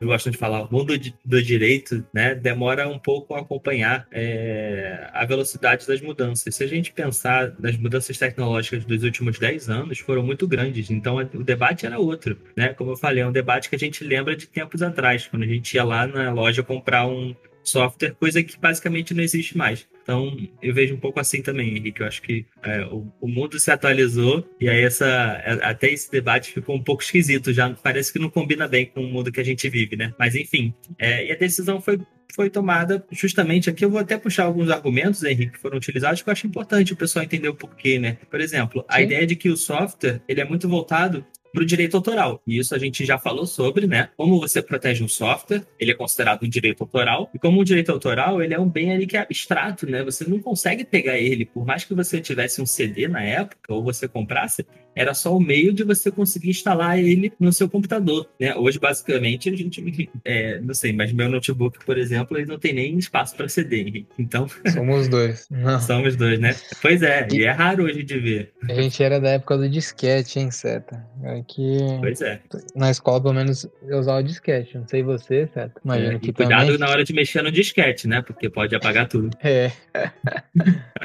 Eu 0.00 0.08
gosto 0.08 0.30
de 0.30 0.36
falar, 0.36 0.62
o 0.62 0.72
mundo 0.72 0.94
do 1.24 1.42
direito 1.42 2.04
né, 2.12 2.34
demora 2.34 2.86
um 2.88 2.98
pouco 2.98 3.34
a 3.34 3.40
acompanhar 3.40 4.06
é, 4.12 5.08
a 5.12 5.24
velocidade 5.24 5.86
das 5.86 6.00
mudanças. 6.00 6.54
Se 6.54 6.62
a 6.62 6.66
gente 6.66 6.92
pensar 6.92 7.54
nas 7.58 7.76
mudanças 7.76 8.18
tecnológicas 8.18 8.84
dos 8.84 9.02
últimos 9.02 9.38
10 9.38 9.70
anos, 9.70 9.98
foram 9.98 10.22
muito 10.22 10.46
grandes. 10.46 10.90
Então, 10.90 11.16
o 11.16 11.42
debate 11.42 11.86
era 11.86 11.98
outro. 11.98 12.36
Né? 12.54 12.68
Como 12.74 12.90
eu 12.90 12.96
falei, 12.96 13.22
é 13.22 13.26
um 13.26 13.32
debate 13.32 13.70
que 13.70 13.76
a 13.76 13.78
gente 13.78 14.04
lembra 14.04 14.36
de 14.36 14.46
tempos 14.46 14.82
atrás, 14.82 15.26
quando 15.26 15.44
a 15.44 15.46
gente 15.46 15.74
ia 15.74 15.84
lá 15.84 16.06
na 16.06 16.32
loja 16.32 16.62
comprar 16.62 17.06
um 17.06 17.34
software, 17.68 18.14
coisa 18.18 18.42
que 18.42 18.58
basicamente 18.58 19.14
não 19.14 19.22
existe 19.22 19.56
mais. 19.56 19.86
Então, 20.02 20.36
eu 20.62 20.72
vejo 20.72 20.94
um 20.94 21.00
pouco 21.00 21.18
assim 21.18 21.42
também, 21.42 21.76
Henrique. 21.76 22.00
Eu 22.00 22.06
acho 22.06 22.22
que 22.22 22.46
é, 22.62 22.84
o, 22.84 23.12
o, 23.20 23.26
mundo 23.26 23.58
se 23.58 23.72
atualizou 23.72 24.48
e 24.60 24.68
aí 24.68 24.82
essa, 24.82 25.04
é, 25.44 25.58
até 25.62 25.90
esse 25.90 26.10
debate 26.10 26.52
ficou 26.52 26.76
um 26.76 26.82
pouco 26.82 27.02
esquisito. 27.02 27.52
Já 27.52 27.70
parece 27.70 28.12
que 28.12 28.18
não 28.18 28.30
combina 28.30 28.68
bem 28.68 28.86
com 28.86 29.00
o 29.00 29.08
mundo 29.08 29.32
que 29.32 29.40
a 29.40 29.44
gente 29.44 29.68
vive, 29.68 29.96
né? 29.96 30.14
Mas, 30.16 30.36
enfim. 30.36 30.72
É, 30.96 31.26
e 31.26 31.32
a 31.32 31.36
decisão 31.36 31.80
foi 31.80 31.98
foi 32.34 32.50
tomada 32.50 33.02
justamente 33.10 33.70
aqui. 33.70 33.82
Eu 33.82 33.90
vou 33.90 33.98
até 33.98 34.18
puxar 34.18 34.44
alguns 34.44 34.68
argumentos, 34.68 35.22
Henrique, 35.24 35.52
que 35.52 35.58
foram 35.58 35.78
utilizados, 35.78 36.20
que 36.20 36.28
eu 36.28 36.32
acho 36.32 36.46
importante 36.46 36.92
o 36.92 36.96
pessoal 36.96 37.24
entender 37.24 37.48
o 37.48 37.54
porquê, 37.54 37.98
né? 37.98 38.18
Por 38.30 38.40
exemplo, 38.42 38.84
a 38.88 39.00
ideia 39.00 39.26
de 39.26 39.34
que 39.34 39.48
o 39.48 39.56
software 39.56 40.20
ele 40.28 40.42
é 40.42 40.44
muito 40.44 40.68
voltado 40.68 41.24
para 41.56 41.62
o 41.62 41.66
direito 41.66 41.96
autoral. 41.96 42.42
E 42.46 42.58
isso 42.58 42.74
a 42.74 42.78
gente 42.78 43.06
já 43.06 43.18
falou 43.18 43.46
sobre, 43.46 43.86
né? 43.86 44.10
Como 44.14 44.38
você 44.38 44.60
protege 44.60 45.02
um 45.02 45.08
software, 45.08 45.62
ele 45.80 45.90
é 45.90 45.94
considerado 45.94 46.44
um 46.44 46.48
direito 46.48 46.82
autoral. 46.82 47.30
E 47.32 47.38
como 47.38 47.58
um 47.58 47.64
direito 47.64 47.90
autoral, 47.90 48.42
ele 48.42 48.52
é 48.52 48.60
um 48.60 48.68
bem 48.68 48.92
ali 48.92 49.06
que 49.06 49.16
é 49.16 49.20
abstrato, 49.20 49.90
né? 49.90 50.04
Você 50.04 50.28
não 50.28 50.38
consegue 50.38 50.84
pegar 50.84 51.16
ele, 51.16 51.46
por 51.46 51.64
mais 51.64 51.82
que 51.82 51.94
você 51.94 52.20
tivesse 52.20 52.60
um 52.60 52.66
CD 52.66 53.08
na 53.08 53.22
época, 53.22 53.72
ou 53.72 53.82
você 53.82 54.06
comprasse, 54.06 54.66
era 54.96 55.12
só 55.12 55.36
o 55.36 55.40
meio 55.40 55.74
de 55.74 55.84
você 55.84 56.10
conseguir 56.10 56.48
instalar 56.48 56.98
ele 56.98 57.30
no 57.38 57.52
seu 57.52 57.68
computador, 57.68 58.26
né? 58.40 58.54
Hoje, 58.54 58.78
basicamente, 58.78 59.50
a 59.50 59.54
gente, 59.54 60.10
é, 60.24 60.58
não 60.60 60.72
sei, 60.72 60.94
mas 60.94 61.12
meu 61.12 61.28
notebook, 61.28 61.84
por 61.84 61.98
exemplo, 61.98 62.38
ele 62.38 62.46
não 62.46 62.58
tem 62.58 62.72
nem 62.72 62.96
espaço 62.96 63.36
para 63.36 63.46
CD. 63.46 64.06
Então, 64.18 64.46
somos 64.72 65.08
dois. 65.08 65.46
Não. 65.50 65.78
Somos 65.78 66.16
dois, 66.16 66.40
né? 66.40 66.56
Pois 66.80 67.02
é, 67.02 67.28
e... 67.30 67.40
e... 67.40 67.44
é 67.44 67.50
raro 67.50 67.84
hoje 67.84 68.02
de 68.02 68.18
ver. 68.18 68.52
A 68.68 68.72
gente 68.72 69.02
era 69.02 69.20
da 69.20 69.32
época 69.32 69.58
do 69.58 69.68
disquete, 69.68 70.40
hein, 70.40 70.50
Seta? 70.50 71.04
É 71.22 71.42
que 71.46 71.78
pois 72.00 72.22
é. 72.22 72.40
Na 72.74 72.90
escola, 72.90 73.20
pelo 73.20 73.34
menos, 73.34 73.68
eu 73.86 73.98
usava 73.98 74.20
o 74.20 74.22
disquete. 74.22 74.78
Não 74.78 74.88
sei 74.88 75.02
você, 75.02 75.46
Seta. 75.52 75.78
Imagina 75.84 76.14
é, 76.14 76.18
que 76.18 76.32
cuidado 76.32 76.64
também... 76.66 76.78
na 76.78 76.88
hora 76.88 77.04
de 77.04 77.12
mexer 77.12 77.42
no 77.42 77.52
disquete, 77.52 78.08
né? 78.08 78.22
Porque 78.22 78.48
pode 78.48 78.74
apagar 78.74 79.06
tudo. 79.06 79.36
É. 79.42 79.70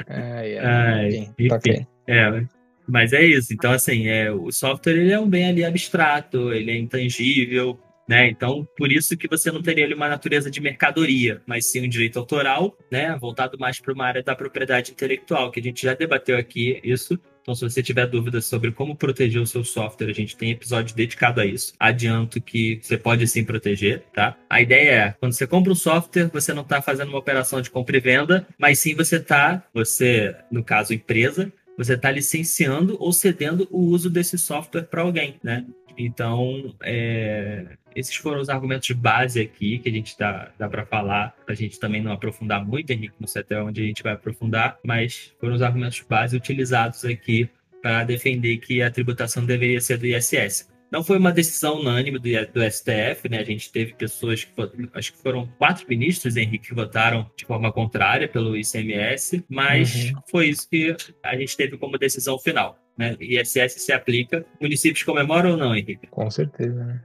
ai, 0.08 0.58
ai, 0.58 0.58
ai, 0.58 1.34
enfim. 1.38 1.86
É, 2.06 2.44
mas 2.88 3.12
é 3.12 3.24
isso. 3.24 3.52
Então, 3.52 3.72
assim, 3.72 4.06
é, 4.06 4.30
o 4.30 4.50
software 4.50 4.94
ele 4.94 5.12
é 5.12 5.18
um 5.18 5.28
bem 5.28 5.46
ali 5.48 5.64
abstrato, 5.64 6.52
ele 6.52 6.70
é 6.70 6.76
intangível, 6.78 7.78
né? 8.08 8.28
Então, 8.28 8.66
por 8.76 8.90
isso 8.90 9.16
que 9.16 9.28
você 9.28 9.50
não 9.50 9.62
teria 9.62 9.84
ali 9.84 9.94
uma 9.94 10.08
natureza 10.08 10.50
de 10.50 10.60
mercadoria, 10.60 11.40
mas 11.46 11.66
sim 11.66 11.84
um 11.84 11.88
direito 11.88 12.18
autoral, 12.18 12.76
né? 12.90 13.16
Voltado 13.18 13.58
mais 13.58 13.80
para 13.80 13.92
uma 13.92 14.06
área 14.06 14.22
da 14.22 14.34
propriedade 14.34 14.92
intelectual, 14.92 15.50
que 15.50 15.60
a 15.60 15.62
gente 15.62 15.82
já 15.82 15.94
debateu 15.94 16.36
aqui 16.36 16.80
isso. 16.82 17.18
Então, 17.42 17.54
se 17.56 17.64
você 17.64 17.82
tiver 17.82 18.06
dúvidas 18.06 18.44
sobre 18.46 18.70
como 18.70 18.94
proteger 18.94 19.42
o 19.42 19.46
seu 19.46 19.64
software, 19.64 20.10
a 20.10 20.14
gente 20.14 20.36
tem 20.36 20.52
episódio 20.52 20.94
dedicado 20.94 21.40
a 21.40 21.46
isso. 21.46 21.72
Adianto 21.78 22.40
que 22.40 22.78
você 22.80 22.96
pode 22.96 23.26
sim 23.26 23.44
proteger, 23.44 24.04
tá? 24.14 24.36
A 24.48 24.60
ideia 24.60 24.90
é, 24.90 25.14
quando 25.18 25.32
você 25.32 25.46
compra 25.46 25.72
um 25.72 25.76
software, 25.76 26.30
você 26.32 26.52
não 26.52 26.62
está 26.62 26.80
fazendo 26.80 27.08
uma 27.08 27.18
operação 27.18 27.60
de 27.60 27.70
compra 27.70 27.96
e 27.96 28.00
venda, 28.00 28.46
mas 28.58 28.78
sim 28.78 28.94
você 28.94 29.16
está, 29.16 29.66
você, 29.74 30.36
no 30.52 30.62
caso, 30.62 30.94
empresa, 30.94 31.52
você 31.76 31.94
está 31.94 32.10
licenciando 32.10 32.96
ou 33.00 33.12
cedendo 33.12 33.66
o 33.70 33.80
uso 33.80 34.10
desse 34.10 34.38
software 34.38 34.82
para 34.82 35.02
alguém, 35.02 35.36
né? 35.42 35.64
Então, 35.96 36.74
é, 36.82 37.76
esses 37.94 38.14
foram 38.16 38.40
os 38.40 38.48
argumentos 38.48 38.86
de 38.86 38.94
base 38.94 39.40
aqui 39.40 39.78
que 39.78 39.88
a 39.88 39.92
gente 39.92 40.16
dá, 40.18 40.50
dá 40.58 40.68
para 40.68 40.86
falar, 40.86 41.36
para 41.44 41.52
a 41.52 41.56
gente 41.56 41.78
também 41.78 42.02
não 42.02 42.12
aprofundar 42.12 42.64
muito, 42.64 42.90
Henrique, 42.90 43.14
não 43.20 43.26
sei 43.26 43.42
até 43.42 43.60
onde 43.62 43.82
a 43.82 43.84
gente 43.84 44.02
vai 44.02 44.14
aprofundar, 44.14 44.78
mas 44.84 45.34
foram 45.38 45.54
os 45.54 45.62
argumentos 45.62 45.96
de 45.96 46.04
base 46.04 46.36
utilizados 46.36 47.04
aqui 47.04 47.48
para 47.82 48.04
defender 48.04 48.58
que 48.58 48.80
a 48.82 48.90
tributação 48.90 49.44
deveria 49.44 49.80
ser 49.80 49.98
do 49.98 50.06
ISS. 50.06 50.71
Não 50.92 51.02
foi 51.02 51.16
uma 51.16 51.32
decisão 51.32 51.80
unânime 51.80 52.18
do, 52.18 52.28
do 52.52 52.70
STF, 52.70 53.26
né? 53.30 53.38
A 53.38 53.44
gente 53.44 53.72
teve 53.72 53.94
pessoas 53.94 54.44
que 54.44 54.52
acho 54.92 55.14
que 55.14 55.18
foram 55.22 55.46
quatro 55.56 55.86
ministros, 55.88 56.36
Henrique, 56.36 56.68
que 56.68 56.74
votaram 56.74 57.30
de 57.34 57.46
forma 57.46 57.72
contrária 57.72 58.28
pelo 58.28 58.54
ICMS, 58.54 59.42
mas 59.48 60.10
uhum. 60.10 60.20
foi 60.30 60.48
isso 60.48 60.68
que 60.68 60.94
a 61.22 61.34
gente 61.34 61.56
teve 61.56 61.78
como 61.78 61.96
decisão 61.96 62.38
final. 62.38 62.78
Né? 62.98 63.16
ISS 63.18 63.72
se 63.78 63.90
aplica. 63.90 64.44
Municípios 64.60 65.02
comemoram 65.02 65.52
ou 65.52 65.56
não, 65.56 65.74
Henrique? 65.74 66.06
Com 66.08 66.30
certeza, 66.30 66.84
né? 66.84 67.02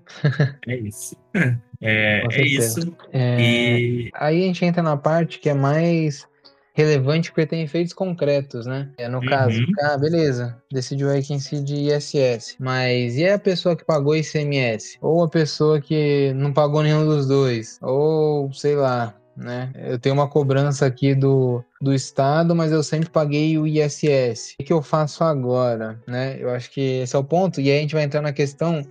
é 0.67 0.75
isso. 0.75 1.15
É, 1.79 2.23
é 2.31 2.41
isso. 2.41 2.97
É... 3.13 3.39
E... 3.39 4.11
Aí 4.15 4.41
a 4.41 4.47
gente 4.47 4.65
entra 4.65 4.81
na 4.81 4.97
parte 4.97 5.37
que 5.37 5.47
é 5.47 5.53
mais 5.53 6.27
relevante 6.77 7.31
porque 7.31 7.47
tem 7.47 7.63
efeitos 7.63 7.91
concretos, 7.91 8.67
né? 8.67 8.87
É, 8.99 9.09
no 9.09 9.17
uhum. 9.17 9.25
caso, 9.25 9.59
ah, 9.81 9.97
beleza, 9.97 10.55
decidiu 10.71 11.09
aí 11.09 11.23
que 11.23 11.33
incide 11.33 11.73
ISS, 11.73 12.55
mas 12.59 13.17
e 13.17 13.27
a 13.27 13.39
pessoa 13.39 13.75
que 13.75 13.83
pagou 13.83 14.15
ICMS? 14.15 14.99
Ou 15.01 15.23
a 15.23 15.27
pessoa 15.27 15.81
que 15.81 16.31
não 16.35 16.53
pagou 16.53 16.83
nenhum 16.83 17.03
dos 17.03 17.27
dois? 17.27 17.79
Ou, 17.81 18.53
sei 18.53 18.75
lá, 18.75 19.15
né? 19.35 19.71
Eu 19.75 19.97
tenho 19.97 20.13
uma 20.13 20.27
cobrança 20.27 20.85
aqui 20.85 21.15
do, 21.15 21.63
do 21.81 21.95
Estado, 21.95 22.55
mas 22.55 22.71
eu 22.71 22.83
sempre 22.83 23.09
paguei 23.09 23.57
o 23.57 23.65
ISS. 23.65 24.53
O 24.59 24.63
que 24.63 24.71
eu 24.71 24.83
faço 24.83 25.23
agora, 25.23 25.99
né? 26.07 26.37
Eu 26.39 26.51
acho 26.51 26.69
que 26.69 27.01
esse 27.01 27.15
é 27.15 27.19
o 27.19 27.23
ponto. 27.23 27.59
E 27.59 27.71
aí 27.71 27.79
a 27.79 27.81
gente 27.81 27.95
vai 27.95 28.03
entrar 28.03 28.21
na 28.21 28.31
questão 28.31 28.85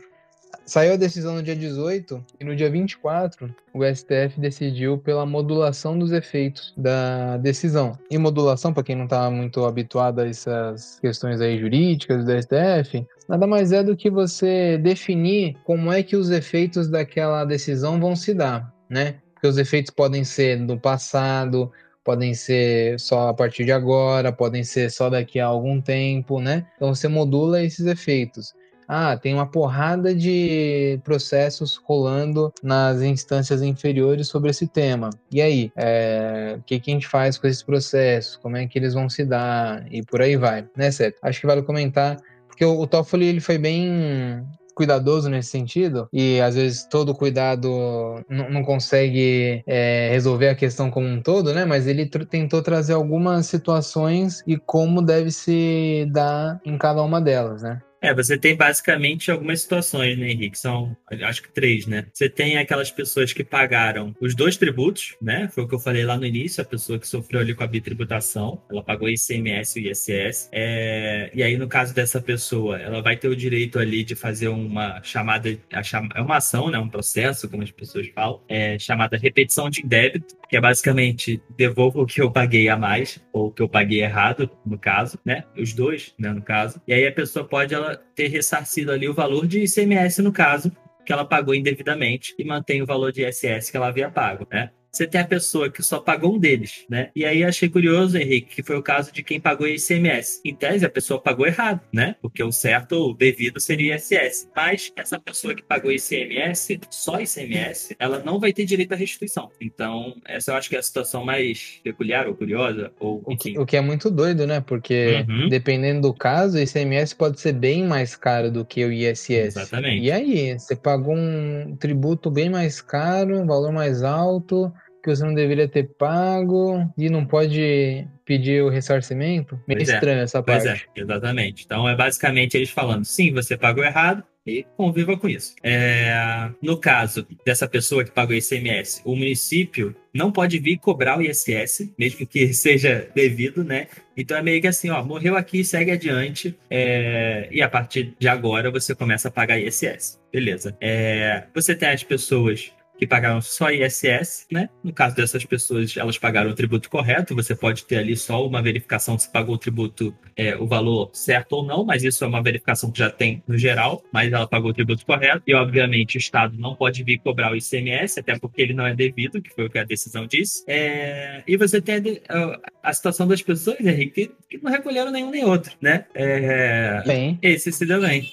Saiu 0.66 0.94
a 0.94 0.96
decisão 0.96 1.36
no 1.36 1.44
dia 1.44 1.54
18 1.54 2.24
e 2.40 2.44
no 2.44 2.56
dia 2.56 2.68
24 2.68 3.54
o 3.72 3.84
STF 3.84 4.40
decidiu 4.40 4.98
pela 4.98 5.24
modulação 5.24 5.96
dos 5.96 6.10
efeitos 6.10 6.74
da 6.76 7.36
decisão. 7.36 7.96
E 8.10 8.18
modulação, 8.18 8.74
para 8.74 8.82
quem 8.82 8.96
não 8.96 9.04
está 9.04 9.30
muito 9.30 9.64
habituado 9.64 10.20
a 10.20 10.28
essas 10.28 10.98
questões 10.98 11.40
aí 11.40 11.56
jurídicas 11.56 12.24
do 12.24 12.32
STF, 12.32 13.06
nada 13.28 13.46
mais 13.46 13.70
é 13.70 13.84
do 13.84 13.96
que 13.96 14.10
você 14.10 14.76
definir 14.78 15.56
como 15.62 15.92
é 15.92 16.02
que 16.02 16.16
os 16.16 16.30
efeitos 16.30 16.88
daquela 16.88 17.44
decisão 17.44 18.00
vão 18.00 18.16
se 18.16 18.34
dar, 18.34 18.74
né? 18.90 19.20
Porque 19.34 19.46
os 19.46 19.58
efeitos 19.58 19.94
podem 19.94 20.24
ser 20.24 20.66
do 20.66 20.76
passado, 20.76 21.70
podem 22.02 22.34
ser 22.34 22.98
só 22.98 23.28
a 23.28 23.34
partir 23.34 23.64
de 23.64 23.70
agora, 23.70 24.32
podem 24.32 24.64
ser 24.64 24.90
só 24.90 25.08
daqui 25.08 25.38
a 25.38 25.46
algum 25.46 25.80
tempo, 25.80 26.40
né? 26.40 26.66
Então 26.74 26.92
você 26.92 27.06
modula 27.06 27.62
esses 27.62 27.86
efeitos 27.86 28.52
ah, 28.88 29.16
tem 29.16 29.34
uma 29.34 29.46
porrada 29.46 30.14
de 30.14 31.00
processos 31.04 31.76
rolando 31.84 32.52
nas 32.62 33.02
instâncias 33.02 33.62
inferiores 33.62 34.28
sobre 34.28 34.50
esse 34.50 34.66
tema. 34.66 35.10
E 35.30 35.40
aí, 35.40 35.72
é, 35.76 36.56
o 36.58 36.62
que, 36.62 36.78
que 36.80 36.90
a 36.90 36.94
gente 36.94 37.08
faz 37.08 37.38
com 37.38 37.46
esses 37.46 37.62
processos? 37.62 38.36
Como 38.36 38.56
é 38.56 38.66
que 38.66 38.78
eles 38.78 38.94
vão 38.94 39.08
se 39.08 39.24
dar? 39.24 39.86
E 39.92 40.02
por 40.02 40.20
aí 40.22 40.36
vai, 40.36 40.66
né, 40.76 40.90
Seth? 40.90 41.16
Acho 41.22 41.40
que 41.40 41.46
vale 41.46 41.62
comentar, 41.62 42.16
porque 42.46 42.64
o, 42.64 42.78
o 42.78 42.86
Toffoli 42.86 43.26
ele 43.26 43.40
foi 43.40 43.58
bem 43.58 44.44
cuidadoso 44.76 45.30
nesse 45.30 45.48
sentido 45.48 46.06
e 46.12 46.38
às 46.38 46.54
vezes 46.54 46.84
todo 46.84 47.14
cuidado 47.14 48.22
não 48.28 48.62
consegue 48.62 49.62
é, 49.66 50.10
resolver 50.12 50.50
a 50.50 50.54
questão 50.54 50.90
como 50.90 51.06
um 51.06 51.22
todo, 51.22 51.54
né? 51.54 51.64
Mas 51.64 51.86
ele 51.86 52.04
tr 52.04 52.26
tentou 52.26 52.60
trazer 52.62 52.92
algumas 52.92 53.46
situações 53.46 54.44
e 54.46 54.58
como 54.58 55.00
deve 55.00 55.30
se 55.30 56.06
dar 56.12 56.60
em 56.62 56.76
cada 56.76 57.02
uma 57.02 57.22
delas, 57.22 57.62
né? 57.62 57.80
É, 58.00 58.14
você 58.14 58.36
tem 58.36 58.54
basicamente 58.54 59.30
algumas 59.30 59.62
situações, 59.62 60.18
né, 60.18 60.30
Henrique? 60.30 60.58
São, 60.58 60.96
acho 61.22 61.42
que 61.42 61.48
três, 61.50 61.86
né? 61.86 62.06
Você 62.12 62.28
tem 62.28 62.58
aquelas 62.58 62.90
pessoas 62.90 63.32
que 63.32 63.42
pagaram 63.42 64.14
os 64.20 64.34
dois 64.34 64.56
tributos, 64.56 65.16
né? 65.20 65.48
Foi 65.52 65.64
o 65.64 65.68
que 65.68 65.74
eu 65.74 65.78
falei 65.78 66.04
lá 66.04 66.16
no 66.16 66.26
início, 66.26 66.62
a 66.62 66.64
pessoa 66.64 66.98
que 66.98 67.08
sofreu 67.08 67.40
ali 67.40 67.54
com 67.54 67.64
a 67.64 67.66
bitributação, 67.66 68.62
ela 68.70 68.82
pagou 68.82 69.08
ICMS 69.08 69.80
e 69.80 69.90
ISS. 69.90 70.48
É, 70.52 71.30
e 71.34 71.42
aí, 71.42 71.56
no 71.56 71.68
caso 71.68 71.94
dessa 71.94 72.20
pessoa, 72.20 72.78
ela 72.78 73.00
vai 73.02 73.16
ter 73.16 73.28
o 73.28 73.36
direito 73.36 73.78
ali 73.78 74.04
de 74.04 74.14
fazer 74.14 74.48
uma 74.48 75.02
chamada, 75.02 75.48
é 75.50 76.20
uma 76.20 76.36
ação, 76.36 76.70
né? 76.70 76.78
Um 76.78 76.88
processo, 76.88 77.48
como 77.48 77.62
as 77.62 77.70
pessoas 77.70 78.08
falam, 78.14 78.40
é, 78.48 78.78
chamada 78.78 79.16
repetição 79.16 79.70
de 79.70 79.82
débito, 79.82 80.36
que 80.48 80.56
é 80.56 80.60
basicamente 80.60 81.42
devolvo 81.56 82.02
o 82.02 82.06
que 82.06 82.20
eu 82.20 82.30
paguei 82.30 82.68
a 82.68 82.76
mais, 82.76 83.20
ou 83.32 83.48
o 83.48 83.50
que 83.50 83.62
eu 83.62 83.68
paguei 83.68 84.02
errado, 84.02 84.50
no 84.64 84.78
caso, 84.78 85.18
né? 85.24 85.44
Os 85.56 85.72
dois, 85.72 86.14
né, 86.18 86.32
no 86.32 86.42
caso. 86.42 86.80
E 86.86 86.92
aí 86.92 87.06
a 87.06 87.12
pessoa 87.12 87.44
pode, 87.44 87.74
ela 87.74 87.96
ter 88.14 88.28
ressarcido 88.28 88.92
ali 88.92 89.08
o 89.08 89.14
valor 89.14 89.46
de 89.46 89.64
ICMS, 89.64 90.22
no 90.22 90.32
caso, 90.32 90.70
que 91.04 91.12
ela 91.12 91.24
pagou 91.24 91.54
indevidamente 91.54 92.34
e 92.38 92.44
mantém 92.44 92.82
o 92.82 92.86
valor 92.86 93.12
de 93.12 93.26
ISS 93.26 93.70
que 93.70 93.76
ela 93.76 93.88
havia 93.88 94.10
pago, 94.10 94.46
né? 94.50 94.70
Você 94.96 95.06
tem 95.06 95.20
a 95.20 95.26
pessoa 95.26 95.70
que 95.70 95.82
só 95.82 96.00
pagou 96.00 96.34
um 96.34 96.38
deles, 96.38 96.86
né? 96.88 97.10
E 97.14 97.24
aí 97.24 97.44
achei 97.44 97.68
curioso, 97.68 98.16
Henrique, 98.16 98.56
que 98.56 98.62
foi 98.62 98.76
o 98.76 98.82
caso 98.82 99.12
de 99.12 99.22
quem 99.22 99.38
pagou 99.38 99.68
ICMS. 99.68 100.40
Em 100.42 100.54
tese, 100.54 100.86
a 100.86 100.90
pessoa 100.90 101.20
pagou 101.20 101.46
errado, 101.46 101.82
né? 101.92 102.16
Porque 102.22 102.42
o 102.42 102.50
certo 102.50 102.92
ou 102.92 103.14
devido 103.14 103.60
seria 103.60 103.96
ISS. 103.96 104.48
Mas 104.56 104.90
essa 104.96 105.20
pessoa 105.20 105.54
que 105.54 105.62
pagou 105.62 105.92
ICMS, 105.92 106.80
só 106.90 107.20
ICMS, 107.20 107.94
ela 107.98 108.20
não 108.20 108.40
vai 108.40 108.54
ter 108.54 108.64
direito 108.64 108.92
à 108.92 108.96
restituição. 108.96 109.50
Então, 109.60 110.14
essa 110.24 110.52
eu 110.52 110.56
acho 110.56 110.70
que 110.70 110.76
é 110.76 110.78
a 110.78 110.82
situação 110.82 111.24
mais 111.24 111.78
peculiar 111.84 112.26
ou 112.26 112.34
curiosa. 112.34 112.90
Ou, 112.98 113.22
o, 113.26 113.36
que, 113.36 113.58
o 113.58 113.66
que 113.66 113.76
é 113.76 113.82
muito 113.82 114.10
doido, 114.10 114.46
né? 114.46 114.62
Porque 114.62 115.26
uhum. 115.28 115.50
dependendo 115.50 116.00
do 116.00 116.14
caso, 116.14 116.56
o 116.56 116.60
ICMS 116.60 117.14
pode 117.14 117.38
ser 117.38 117.52
bem 117.52 117.84
mais 117.84 118.16
caro 118.16 118.50
do 118.50 118.64
que 118.64 118.82
o 118.82 118.90
ISS. 118.90 119.30
Exatamente. 119.30 120.06
E 120.06 120.10
aí, 120.10 120.58
você 120.58 120.74
pagou 120.74 121.14
um 121.14 121.76
tributo 121.78 122.30
bem 122.30 122.48
mais 122.48 122.80
caro, 122.80 123.38
um 123.38 123.46
valor 123.46 123.72
mais 123.72 124.02
alto 124.02 124.72
que 125.06 125.16
você 125.16 125.24
não 125.24 125.34
deveria 125.34 125.68
ter 125.68 125.84
pago 125.84 126.90
e 126.98 127.08
não 127.08 127.24
pode 127.24 128.06
pedir 128.24 128.62
o 128.62 128.68
ressarcimento? 128.68 129.58
Meio 129.66 129.78
pois 129.78 129.88
é. 129.88 129.94
estranho 129.94 130.18
é. 130.18 130.22
essa 130.24 130.42
parte. 130.42 130.64
Pois 130.64 130.80
é, 130.80 131.00
exatamente. 131.00 131.64
Então 131.64 131.88
é 131.88 131.94
basicamente 131.94 132.56
eles 132.56 132.70
falando, 132.70 133.04
sim, 133.04 133.32
você 133.32 133.56
pagou 133.56 133.84
errado, 133.84 134.24
e 134.46 134.64
conviva 134.76 135.16
com 135.16 135.28
isso. 135.28 135.54
É, 135.62 136.48
no 136.62 136.78
caso 136.78 137.26
dessa 137.44 137.66
pessoa 137.66 138.04
que 138.04 138.12
pagou 138.12 138.34
ICMS, 138.34 139.02
o 139.04 139.16
município 139.16 139.94
não 140.14 140.30
pode 140.30 140.58
vir 140.58 140.78
cobrar 140.78 141.18
o 141.18 141.22
ISS, 141.22 141.92
mesmo 141.98 142.24
que 142.26 142.52
seja 142.54 143.10
devido, 143.14 143.64
né? 143.64 143.88
Então 144.16 144.36
é 144.36 144.42
meio 144.42 144.60
que 144.60 144.68
assim, 144.68 144.88
ó, 144.88 145.02
morreu 145.02 145.36
aqui, 145.36 145.64
segue 145.64 145.90
adiante, 145.90 146.56
é, 146.70 147.48
e 147.50 147.60
a 147.60 147.68
partir 147.68 148.14
de 148.18 148.28
agora 148.28 148.70
você 148.70 148.94
começa 148.94 149.28
a 149.28 149.30
pagar 149.32 149.58
ISS. 149.58 150.20
Beleza. 150.32 150.76
É, 150.80 151.44
você 151.52 151.74
tem 151.74 151.88
as 151.88 152.04
pessoas 152.04 152.72
que 152.98 153.06
pagaram 153.06 153.40
só 153.40 153.70
ISS, 153.70 154.46
né? 154.50 154.68
No 154.82 154.92
caso 154.92 155.14
dessas 155.14 155.44
pessoas, 155.44 155.96
elas 155.96 156.18
pagaram 156.18 156.50
o 156.50 156.54
tributo 156.54 156.88
correto. 156.88 157.34
Você 157.34 157.54
pode 157.54 157.84
ter 157.84 157.98
ali 157.98 158.16
só 158.16 158.46
uma 158.46 158.62
verificação 158.62 159.18
se 159.18 159.30
pagou 159.30 159.54
o 159.54 159.58
tributo, 159.58 160.14
é, 160.36 160.56
o 160.56 160.66
valor 160.66 161.10
certo 161.12 161.52
ou 161.54 161.64
não, 161.64 161.84
mas 161.84 162.02
isso 162.02 162.24
é 162.24 162.26
uma 162.26 162.42
verificação 162.42 162.90
que 162.90 162.98
já 162.98 163.10
tem 163.10 163.42
no 163.46 163.56
geral, 163.56 164.02
mas 164.12 164.32
ela 164.32 164.46
pagou 164.46 164.70
o 164.70 164.74
tributo 164.74 165.04
correto. 165.04 165.42
E, 165.46 165.54
obviamente, 165.54 166.16
o 166.16 166.18
Estado 166.18 166.56
não 166.58 166.74
pode 166.74 167.02
vir 167.04 167.18
cobrar 167.18 167.52
o 167.52 167.56
ICMS, 167.56 168.20
até 168.20 168.38
porque 168.38 168.62
ele 168.62 168.74
não 168.74 168.86
é 168.86 168.94
devido, 168.94 169.42
que 169.42 169.50
foi 169.50 169.66
o 169.66 169.70
que 169.70 169.78
a 169.78 169.84
decisão 169.84 170.26
disse. 170.26 170.64
É... 170.66 171.42
E 171.46 171.56
você 171.56 171.80
tem 171.80 172.20
a, 172.28 172.60
a, 172.82 172.92
situação 172.92 173.26
das 173.26 173.42
pessoas, 173.42 173.80
Henrique, 173.80 174.30
que, 174.48 174.58
não 174.58 174.70
recolheram 174.70 175.10
nenhum 175.10 175.30
nem 175.30 175.44
outro, 175.44 175.72
né? 175.80 176.06
É... 176.14 177.02
Bem. 177.06 177.38
Esse 177.42 177.70
se 177.72 177.84
deu 177.84 178.00
bem, 178.00 178.32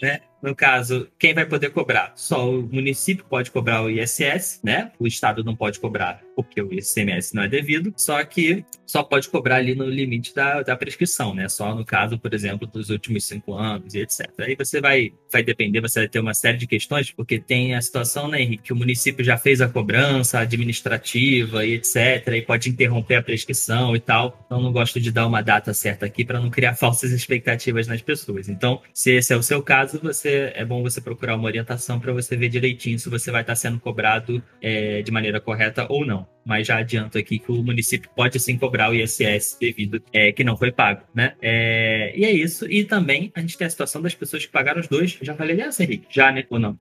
né? 0.00 0.20
No 0.42 0.56
caso, 0.56 1.08
quem 1.18 1.32
vai 1.32 1.46
poder 1.46 1.70
cobrar? 1.70 2.12
Só 2.16 2.50
o 2.50 2.62
município 2.62 3.24
pode 3.24 3.50
cobrar 3.52 3.82
o 3.82 3.88
ISS, 3.88 4.60
né? 4.64 4.90
O 4.98 5.06
estado 5.06 5.44
não 5.44 5.54
pode 5.54 5.78
cobrar 5.78 6.20
porque 6.34 6.60
o 6.60 6.72
ICMS 6.72 7.34
não 7.34 7.42
é 7.42 7.48
devido, 7.48 7.92
só 7.96 8.22
que 8.24 8.64
só 8.86 9.02
pode 9.02 9.28
cobrar 9.28 9.56
ali 9.56 9.74
no 9.74 9.86
limite 9.86 10.34
da, 10.34 10.62
da 10.62 10.76
prescrição, 10.76 11.34
né? 11.34 11.48
Só 11.48 11.74
no 11.74 11.84
caso, 11.84 12.18
por 12.18 12.34
exemplo, 12.34 12.66
dos 12.66 12.90
últimos 12.90 13.24
cinco 13.24 13.54
anos 13.54 13.94
e 13.94 14.00
etc. 14.00 14.28
Aí 14.40 14.54
você 14.54 14.80
vai, 14.80 15.12
vai 15.30 15.42
depender, 15.42 15.80
você 15.80 16.00
vai 16.00 16.08
ter 16.08 16.18
uma 16.18 16.34
série 16.34 16.58
de 16.58 16.66
questões, 16.66 17.10
porque 17.10 17.38
tem 17.38 17.74
a 17.74 17.80
situação, 17.80 18.28
né, 18.28 18.42
Henrique, 18.42 18.64
que 18.64 18.72
o 18.72 18.76
município 18.76 19.24
já 19.24 19.38
fez 19.38 19.60
a 19.60 19.68
cobrança 19.68 20.40
administrativa 20.40 21.64
e 21.64 21.74
etc. 21.74 22.28
E 22.34 22.42
pode 22.42 22.68
interromper 22.68 23.16
a 23.16 23.22
prescrição 23.22 23.96
e 23.96 24.00
tal. 24.00 24.42
Então, 24.46 24.60
não 24.60 24.72
gosto 24.72 25.00
de 25.00 25.10
dar 25.10 25.26
uma 25.26 25.40
data 25.40 25.72
certa 25.72 26.04
aqui 26.06 26.24
para 26.24 26.38
não 26.38 26.50
criar 26.50 26.74
falsas 26.76 27.12
expectativas 27.12 27.86
nas 27.86 28.02
pessoas. 28.02 28.48
Então, 28.48 28.80
se 28.92 29.12
esse 29.12 29.32
é 29.32 29.36
o 29.36 29.42
seu 29.42 29.62
caso, 29.62 30.00
você 30.02 30.52
é 30.54 30.64
bom 30.64 30.82
você 30.82 31.00
procurar 31.00 31.36
uma 31.36 31.44
orientação 31.44 31.98
para 31.98 32.12
você 32.12 32.36
ver 32.36 32.48
direitinho 32.48 32.98
se 32.98 33.08
você 33.08 33.30
vai 33.30 33.40
estar 33.40 33.56
sendo 33.56 33.80
cobrado 33.80 34.42
é, 34.60 35.02
de 35.02 35.10
maneira 35.10 35.40
correta 35.40 35.86
ou 35.88 36.04
não. 36.04 36.21
Mas 36.44 36.66
já 36.66 36.78
adianto 36.78 37.18
aqui 37.18 37.38
que 37.38 37.52
o 37.52 37.62
município 37.62 38.10
pode 38.16 38.38
sim 38.40 38.58
cobrar 38.58 38.90
o 38.90 38.94
ISS 38.94 39.56
devido 39.60 40.02
é, 40.12 40.32
que 40.32 40.42
não 40.42 40.56
foi 40.56 40.72
pago, 40.72 41.02
né? 41.14 41.34
É, 41.40 42.12
e 42.16 42.24
é 42.24 42.32
isso. 42.32 42.70
E 42.70 42.84
também 42.84 43.30
a 43.34 43.40
gente 43.40 43.56
tem 43.56 43.66
a 43.66 43.70
situação 43.70 44.02
das 44.02 44.14
pessoas 44.14 44.44
que 44.44 44.50
pagaram 44.50 44.80
os 44.80 44.88
dois. 44.88 45.18
Já 45.22 45.34
falei 45.34 45.56
dessa, 45.56 45.84
Henrique? 45.84 46.06
Já, 46.10 46.32
né? 46.32 46.44
Ou 46.50 46.58
não? 46.58 46.78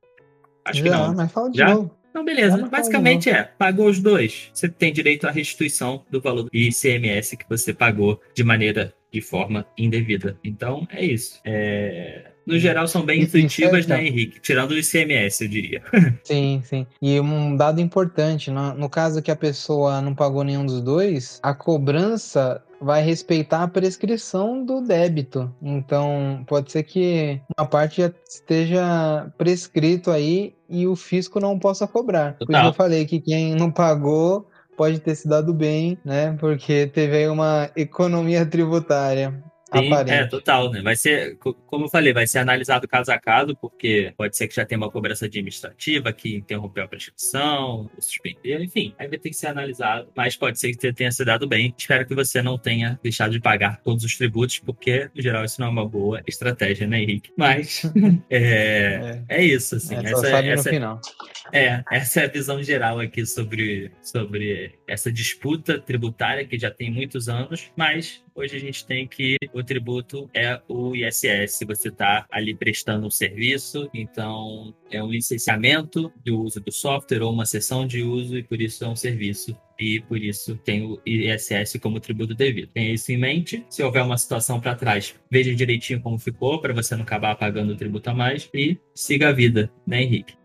Acho 0.66 0.80
já, 0.80 0.84
que 0.84 0.90
não. 0.90 1.14
Mas 1.14 1.32
fala 1.32 1.52
de 1.52 1.58
já? 1.58 1.74
novo. 1.74 2.02
Então, 2.10 2.26
beleza. 2.26 2.58
Basicamente 2.68 3.30
é, 3.30 3.44
pagou 3.44 3.88
os 3.88 4.00
dois, 4.00 4.50
você 4.54 4.68
tem 4.68 4.92
direito 4.92 5.26
à 5.28 5.32
restituição 5.32 6.04
do 6.12 6.20
valor 6.20 6.44
do 6.44 6.50
ICMS 6.54 7.38
que 7.38 7.48
você 7.48 7.74
pagou 7.74 8.22
de 8.36 8.44
maneira 8.44 8.94
de 9.12 9.22
forma 9.22 9.66
indevida. 9.78 10.38
Então, 10.44 10.86
é 10.92 11.06
isso. 11.06 11.40
É 11.46 12.31
no 12.46 12.58
geral, 12.58 12.88
são 12.88 13.06
bem 13.06 13.22
intuitivas, 13.22 13.86
né, 13.88 14.06
Henrique? 14.06 14.40
Tirando 14.40 14.72
o 14.72 14.78
ICMS, 14.78 15.44
eu 15.44 15.50
diria. 15.50 15.84
Sim, 16.24 16.62
sim. 16.64 16.88
E 17.02 17.20
um 17.20 17.56
dado 17.56 17.80
importante, 17.80 18.50
no, 18.50 18.74
no 18.74 18.90
caso 18.90 19.22
que 19.22 19.32
a 19.32 19.36
pessoa 19.36 20.02
não 20.02 20.16
pagou 20.16 20.44
nenhum 20.44 20.66
dos 20.66 20.82
dois, 20.82 21.40
a 21.44 21.54
cobrança 21.54 22.62
vai 22.82 23.04
respeitar 23.04 23.64
a 23.64 23.68
prescrição 23.68 24.66
do 24.66 24.82
débito. 24.82 25.54
Então, 25.62 26.44
pode 26.48 26.72
ser 26.72 26.84
que 26.84 27.40
uma 27.58 27.68
parte 27.68 28.02
já 28.02 28.12
esteja 28.28 29.32
prescrito 29.38 30.10
aí 30.10 30.56
e 30.68 30.88
o 30.88 30.96
fisco 30.96 31.40
não 31.40 31.60
possa 31.60 31.88
cobrar. 31.88 32.34
Total. 32.34 32.48
Por 32.48 32.56
isso 32.56 32.68
eu 32.68 32.74
falei 32.74 33.06
que 33.06 33.20
quem 33.20 33.54
não 33.54 33.72
pagou 33.72 34.48
pode 34.76 35.00
ter 35.00 35.14
se 35.14 35.28
dado 35.28 35.54
bem, 35.54 35.98
né? 36.04 36.36
Porque 36.40 36.88
teve 36.88 37.18
aí 37.18 37.28
uma 37.28 37.70
economia 37.76 38.44
tributária. 38.46 39.44
Sim, 39.74 39.90
é, 40.08 40.26
total, 40.26 40.70
né? 40.70 40.82
Vai 40.82 40.96
ser, 40.96 41.38
como 41.38 41.86
eu 41.86 41.90
falei, 41.90 42.12
vai 42.12 42.28
ser 42.28 42.40
analisado 42.40 42.88
caso 42.88 43.12
a 43.12 43.18
caso, 43.18 43.56
porque 43.56 44.14
pode 44.18 44.36
ser 44.36 44.48
que 44.48 44.56
já 44.56 44.66
tenha 44.66 44.78
uma 44.78 44.92
cobrança 44.92 45.26
administrativa 45.26 46.12
que 46.12 46.36
interrompeu 46.36 46.84
a 46.84 46.88
prescrição, 46.88 47.90
suspendeu, 47.98 48.62
enfim, 48.62 48.94
aí 49.00 49.08
vai 49.08 49.18
ter 49.18 49.30
que 49.30 49.36
ser 49.36 49.48
analisado, 49.48 50.10
mas 50.16 50.36
pode 50.36 50.60
ser 50.60 50.76
que 50.76 50.94
tenha 50.94 51.12
se 51.12 51.24
dado 51.24 51.48
bem. 51.48 51.74
Espero 51.78 52.06
que 52.06 52.14
você 52.14 52.42
não 52.42 52.58
tenha 52.58 53.00
deixado 53.02 53.32
de 53.32 53.40
pagar 53.40 53.82
todos 53.82 54.04
os 54.04 54.18
tributos, 54.18 54.60
porque, 54.60 55.10
no 55.16 55.22
geral, 55.22 55.46
isso 55.46 55.62
não 55.62 55.68
é 55.68 55.72
uma 55.72 55.88
boa 55.88 56.22
estratégia, 56.28 56.86
né, 56.86 57.02
Henrique? 57.02 57.32
Mas 57.38 57.84
é, 58.30 59.24
é. 59.30 59.38
é 59.38 59.44
isso, 59.44 59.76
assim. 59.76 59.96
É, 59.96 60.12
essa, 60.12 60.28
essa, 60.28 60.56
no 60.56 60.64
final. 60.64 61.02
É, 61.54 61.84
essa 61.92 62.22
é 62.22 62.26
a 62.26 62.30
visão 62.30 62.62
geral 62.62 63.00
aqui 63.00 63.26
sobre, 63.26 63.92
sobre 64.02 64.74
essa 64.88 65.12
disputa 65.12 65.80
tributária 65.80 66.46
que 66.46 66.58
já 66.58 66.72
tem 66.72 66.92
muitos 66.92 67.30
anos, 67.30 67.72
mas 67.76 68.24
hoje 68.36 68.58
a 68.58 68.60
gente 68.60 68.86
tem 68.86 69.08
que 69.08 69.38
o 69.54 69.64
tributo 69.64 70.30
é 70.34 70.60
o 70.68 70.96
ISS. 70.96 71.60
Você 71.68 71.90
está 71.90 72.26
ali 72.32 72.56
prestando 72.56 73.08
um 73.08 73.12
serviço, 73.12 73.90
então 73.94 74.74
é 74.90 75.04
um 75.04 75.10
licenciamento 75.10 76.12
do 76.24 76.42
uso 76.42 76.60
do 76.60 76.72
software 76.72 77.22
ou 77.22 77.32
uma 77.32 77.46
sessão 77.46 77.86
de 77.86 78.04
uso 78.04 78.38
e 78.38 78.44
por 78.44 78.62
isso 78.62 78.84
é 78.84 78.88
um 78.88 78.96
serviço 78.96 79.56
e 79.80 80.00
por 80.02 80.18
isso 80.18 80.56
tem 80.58 80.84
o 80.84 81.02
ISS 81.06 81.80
como 81.82 82.00
tributo 82.00 82.36
devido. 82.36 82.70
Tenha 82.72 82.94
isso 82.94 83.12
em 83.12 83.18
mente. 83.18 83.66
Se 83.70 83.82
houver 83.82 84.04
uma 84.04 84.18
situação 84.18 84.60
para 84.60 84.76
trás, 84.76 85.16
veja 85.30 85.54
direitinho 85.56 86.02
como 86.02 86.20
ficou 86.20 86.62
para 86.62 86.74
você 86.74 86.96
não 86.96 87.04
acabar 87.04 87.36
pagando 87.36 87.74
o 87.74 87.78
tributo 87.78 88.10
a 88.10 88.14
mais 88.14 88.50
e 88.54 88.78
siga 88.94 89.30
a 89.30 89.32
vida, 89.32 89.72
né, 89.86 90.04
Henrique? 90.04 90.36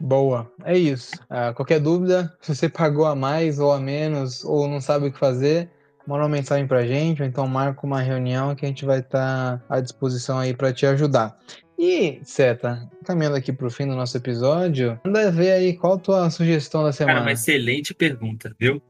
Boa, 0.00 0.50
é 0.64 0.76
isso. 0.76 1.12
Ah, 1.30 1.52
qualquer 1.54 1.78
dúvida, 1.78 2.36
se 2.40 2.52
você 2.52 2.68
pagou 2.68 3.06
a 3.06 3.14
mais 3.14 3.60
ou 3.60 3.70
a 3.70 3.78
menos 3.78 4.44
ou 4.44 4.66
não 4.66 4.80
sabe 4.80 5.06
o 5.06 5.12
que 5.12 5.18
fazer, 5.18 5.70
manda 6.06 6.22
uma 6.22 6.28
mensagem 6.28 6.66
pra 6.66 6.86
gente, 6.86 7.22
ou 7.22 7.28
então 7.28 7.46
marca 7.46 7.86
uma 7.86 8.00
reunião 8.00 8.54
que 8.54 8.64
a 8.64 8.68
gente 8.68 8.84
vai 8.84 9.00
estar 9.00 9.58
tá 9.58 9.64
à 9.68 9.80
disposição 9.80 10.38
aí 10.38 10.54
para 10.54 10.72
te 10.72 10.86
ajudar. 10.86 11.36
E, 11.78 12.20
Seta, 12.22 12.88
caminhando 13.04 13.36
aqui 13.36 13.52
pro 13.52 13.70
fim 13.70 13.88
do 13.88 13.96
nosso 13.96 14.16
episódio, 14.16 15.00
manda 15.04 15.30
ver 15.32 15.52
aí 15.52 15.76
qual 15.76 15.94
a 15.94 15.98
tua 15.98 16.30
sugestão 16.30 16.84
da 16.84 16.92
semana. 16.92 17.14
Cara, 17.14 17.26
uma 17.26 17.32
excelente 17.32 17.92
pergunta, 17.92 18.54
viu? 18.58 18.80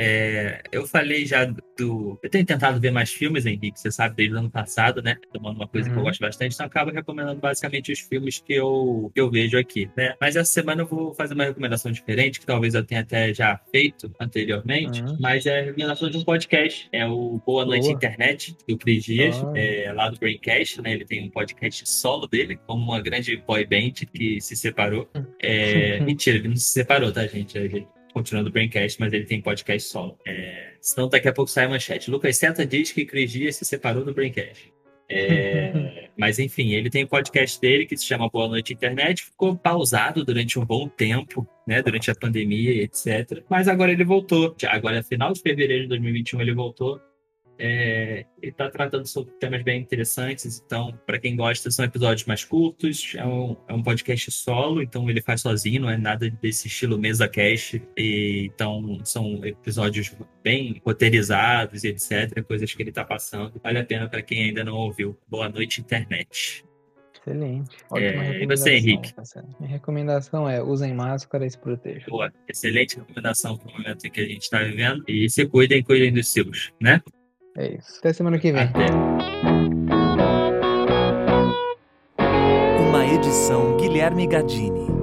É, 0.00 0.62
eu 0.70 0.86
falei 0.86 1.26
já 1.26 1.44
do. 1.44 2.16
Eu 2.22 2.30
tenho 2.30 2.46
tentado 2.46 2.78
ver 2.78 2.92
mais 2.92 3.12
filmes, 3.12 3.44
Henrique, 3.44 3.80
você 3.80 3.90
sabe, 3.90 4.14
desde 4.14 4.36
o 4.36 4.38
ano 4.38 4.48
passado, 4.50 5.02
né? 5.02 5.16
Tomando 5.32 5.56
uma 5.56 5.66
coisa 5.66 5.88
uhum. 5.88 5.92
que 5.92 5.98
eu 5.98 6.02
uhum. 6.04 6.08
gosto 6.08 6.20
bastante, 6.20 6.54
então 6.54 6.66
eu 6.66 6.68
acabo 6.68 6.92
recomendando 6.92 7.40
basicamente 7.40 7.90
os 7.90 7.98
filmes 7.98 8.38
que 8.38 8.52
eu, 8.52 9.10
que 9.12 9.20
eu 9.20 9.28
vejo 9.28 9.58
aqui, 9.58 9.90
né? 9.96 10.14
Mas 10.20 10.36
essa 10.36 10.52
semana 10.52 10.82
eu 10.82 10.86
vou 10.86 11.12
fazer 11.14 11.34
uma 11.34 11.42
recomendação 11.42 11.90
diferente, 11.90 12.38
que 12.38 12.46
talvez 12.46 12.74
eu 12.74 12.84
tenha 12.84 13.00
até 13.00 13.34
já 13.34 13.60
feito 13.72 14.08
anteriormente, 14.20 15.02
uhum. 15.02 15.16
mas 15.18 15.46
é 15.46 15.58
a 15.58 15.64
recomendação 15.64 16.08
de 16.08 16.16
um 16.16 16.22
podcast. 16.22 16.88
É 16.92 17.04
o 17.04 17.42
Boa 17.44 17.64
Noite 17.64 17.86
Boa. 17.86 17.94
Internet, 17.94 18.56
do 18.68 18.78
Cris 18.78 19.02
Dias, 19.02 19.36
uhum. 19.42 19.56
é, 19.56 19.92
lá 19.92 20.08
do 20.10 20.16
Braincast, 20.16 20.80
né? 20.80 20.92
Ele 20.92 21.04
tem 21.04 21.26
um 21.26 21.30
podcast 21.30 21.90
solo 21.90 22.28
dele, 22.28 22.56
como 22.68 22.84
uma 22.84 23.00
grande 23.00 23.36
boy 23.36 23.66
band 23.66 24.06
que 24.12 24.40
se 24.40 24.54
separou. 24.54 25.10
É, 25.42 25.98
mentira, 26.06 26.36
ele 26.36 26.48
não 26.48 26.56
se 26.56 26.72
separou, 26.72 27.10
tá, 27.10 27.26
gente? 27.26 27.58
Ele 27.58 27.84
continuando 28.18 28.48
o 28.48 28.52
Braincast, 28.52 28.98
mas 29.00 29.12
ele 29.12 29.24
tem 29.24 29.40
podcast 29.40 29.88
solo. 29.88 30.18
É, 30.26 30.72
senão 30.80 31.08
daqui 31.08 31.28
a 31.28 31.32
pouco 31.32 31.50
sai 31.50 31.66
a 31.66 31.68
manchete. 31.68 32.10
Lucas 32.10 32.36
Seta 32.36 32.66
diz 32.66 32.90
que 32.90 33.04
Cris 33.04 33.30
Dias 33.30 33.56
se 33.56 33.64
separou 33.64 34.04
do 34.04 34.12
Braincast. 34.12 34.72
É, 35.08 36.08
mas 36.18 36.38
enfim, 36.38 36.72
ele 36.72 36.90
tem 36.90 37.04
o 37.04 37.06
um 37.06 37.08
podcast 37.08 37.60
dele 37.60 37.86
que 37.86 37.96
se 37.96 38.04
chama 38.04 38.28
Boa 38.28 38.48
Noite 38.48 38.74
Internet, 38.74 39.24
ficou 39.24 39.56
pausado 39.56 40.24
durante 40.24 40.58
um 40.58 40.64
bom 40.64 40.88
tempo, 40.88 41.48
né, 41.66 41.80
durante 41.80 42.10
a 42.10 42.14
pandemia, 42.14 42.82
etc. 42.82 43.42
Mas 43.48 43.68
agora 43.68 43.92
ele 43.92 44.04
voltou. 44.04 44.54
Agora, 44.66 45.02
final 45.02 45.32
de 45.32 45.40
fevereiro 45.40 45.84
de 45.84 45.88
2021, 45.90 46.40
ele 46.40 46.54
voltou 46.54 47.00
É, 47.58 48.24
ele 48.40 48.52
está 48.52 48.70
tratando 48.70 49.06
sobre 49.06 49.32
temas 49.34 49.62
bem 49.62 49.80
interessantes, 49.80 50.62
então, 50.64 50.96
para 51.04 51.18
quem 51.18 51.34
gosta, 51.34 51.70
são 51.70 51.84
episódios 51.84 52.26
mais 52.26 52.44
curtos. 52.44 53.14
É 53.16 53.24
um, 53.26 53.56
é 53.66 53.74
um 53.74 53.82
podcast 53.82 54.30
solo, 54.30 54.80
então 54.80 55.10
ele 55.10 55.20
faz 55.20 55.40
sozinho, 55.40 55.82
não 55.82 55.90
é 55.90 55.96
nada 55.96 56.30
desse 56.30 56.68
estilo 56.68 56.96
mesa 56.96 57.28
cast. 57.28 57.82
E, 57.96 58.50
então, 58.54 59.00
são 59.04 59.44
episódios 59.44 60.14
bem 60.42 60.80
roteirizados 60.84 61.84
e 61.84 61.88
etc. 61.88 62.42
Coisas 62.46 62.72
que 62.72 62.82
ele 62.82 62.90
está 62.90 63.04
passando. 63.04 63.60
Vale 63.62 63.78
a 63.78 63.84
pena 63.84 64.08
para 64.08 64.22
quem 64.22 64.44
ainda 64.44 64.62
não 64.62 64.74
ouviu. 64.74 65.18
Boa 65.28 65.48
noite, 65.48 65.80
internet. 65.80 66.64
Excelente. 67.28 67.76
É, 67.94 68.42
e 68.42 68.46
você, 68.46 68.74
Henrique? 68.74 69.12
Minha 69.58 69.72
recomendação 69.72 70.48
é 70.48 70.62
usem 70.62 70.94
máscara 70.94 71.44
e 71.44 71.50
se 71.50 71.58
protejam. 71.58 72.08
Boa. 72.08 72.32
Excelente 72.48 72.96
recomendação 72.96 73.56
para 73.56 73.68
o 73.68 73.72
momento 73.72 74.06
em 74.06 74.10
que 74.10 74.20
a 74.20 74.24
gente 74.24 74.42
está 74.42 74.62
vivendo. 74.62 75.04
E 75.06 75.28
se 75.28 75.46
cuidem, 75.46 75.82
cuidem 75.82 76.12
dos 76.12 76.28
seus, 76.28 76.72
né? 76.80 77.02
É 77.58 77.74
isso. 77.74 77.98
Até 77.98 78.12
semana 78.12 78.38
que 78.38 78.52
vem. 78.52 78.62
Até. 78.62 78.86
Uma 82.88 83.04
edição 83.04 83.76
Guilherme 83.76 84.28
Gadini. 84.28 84.97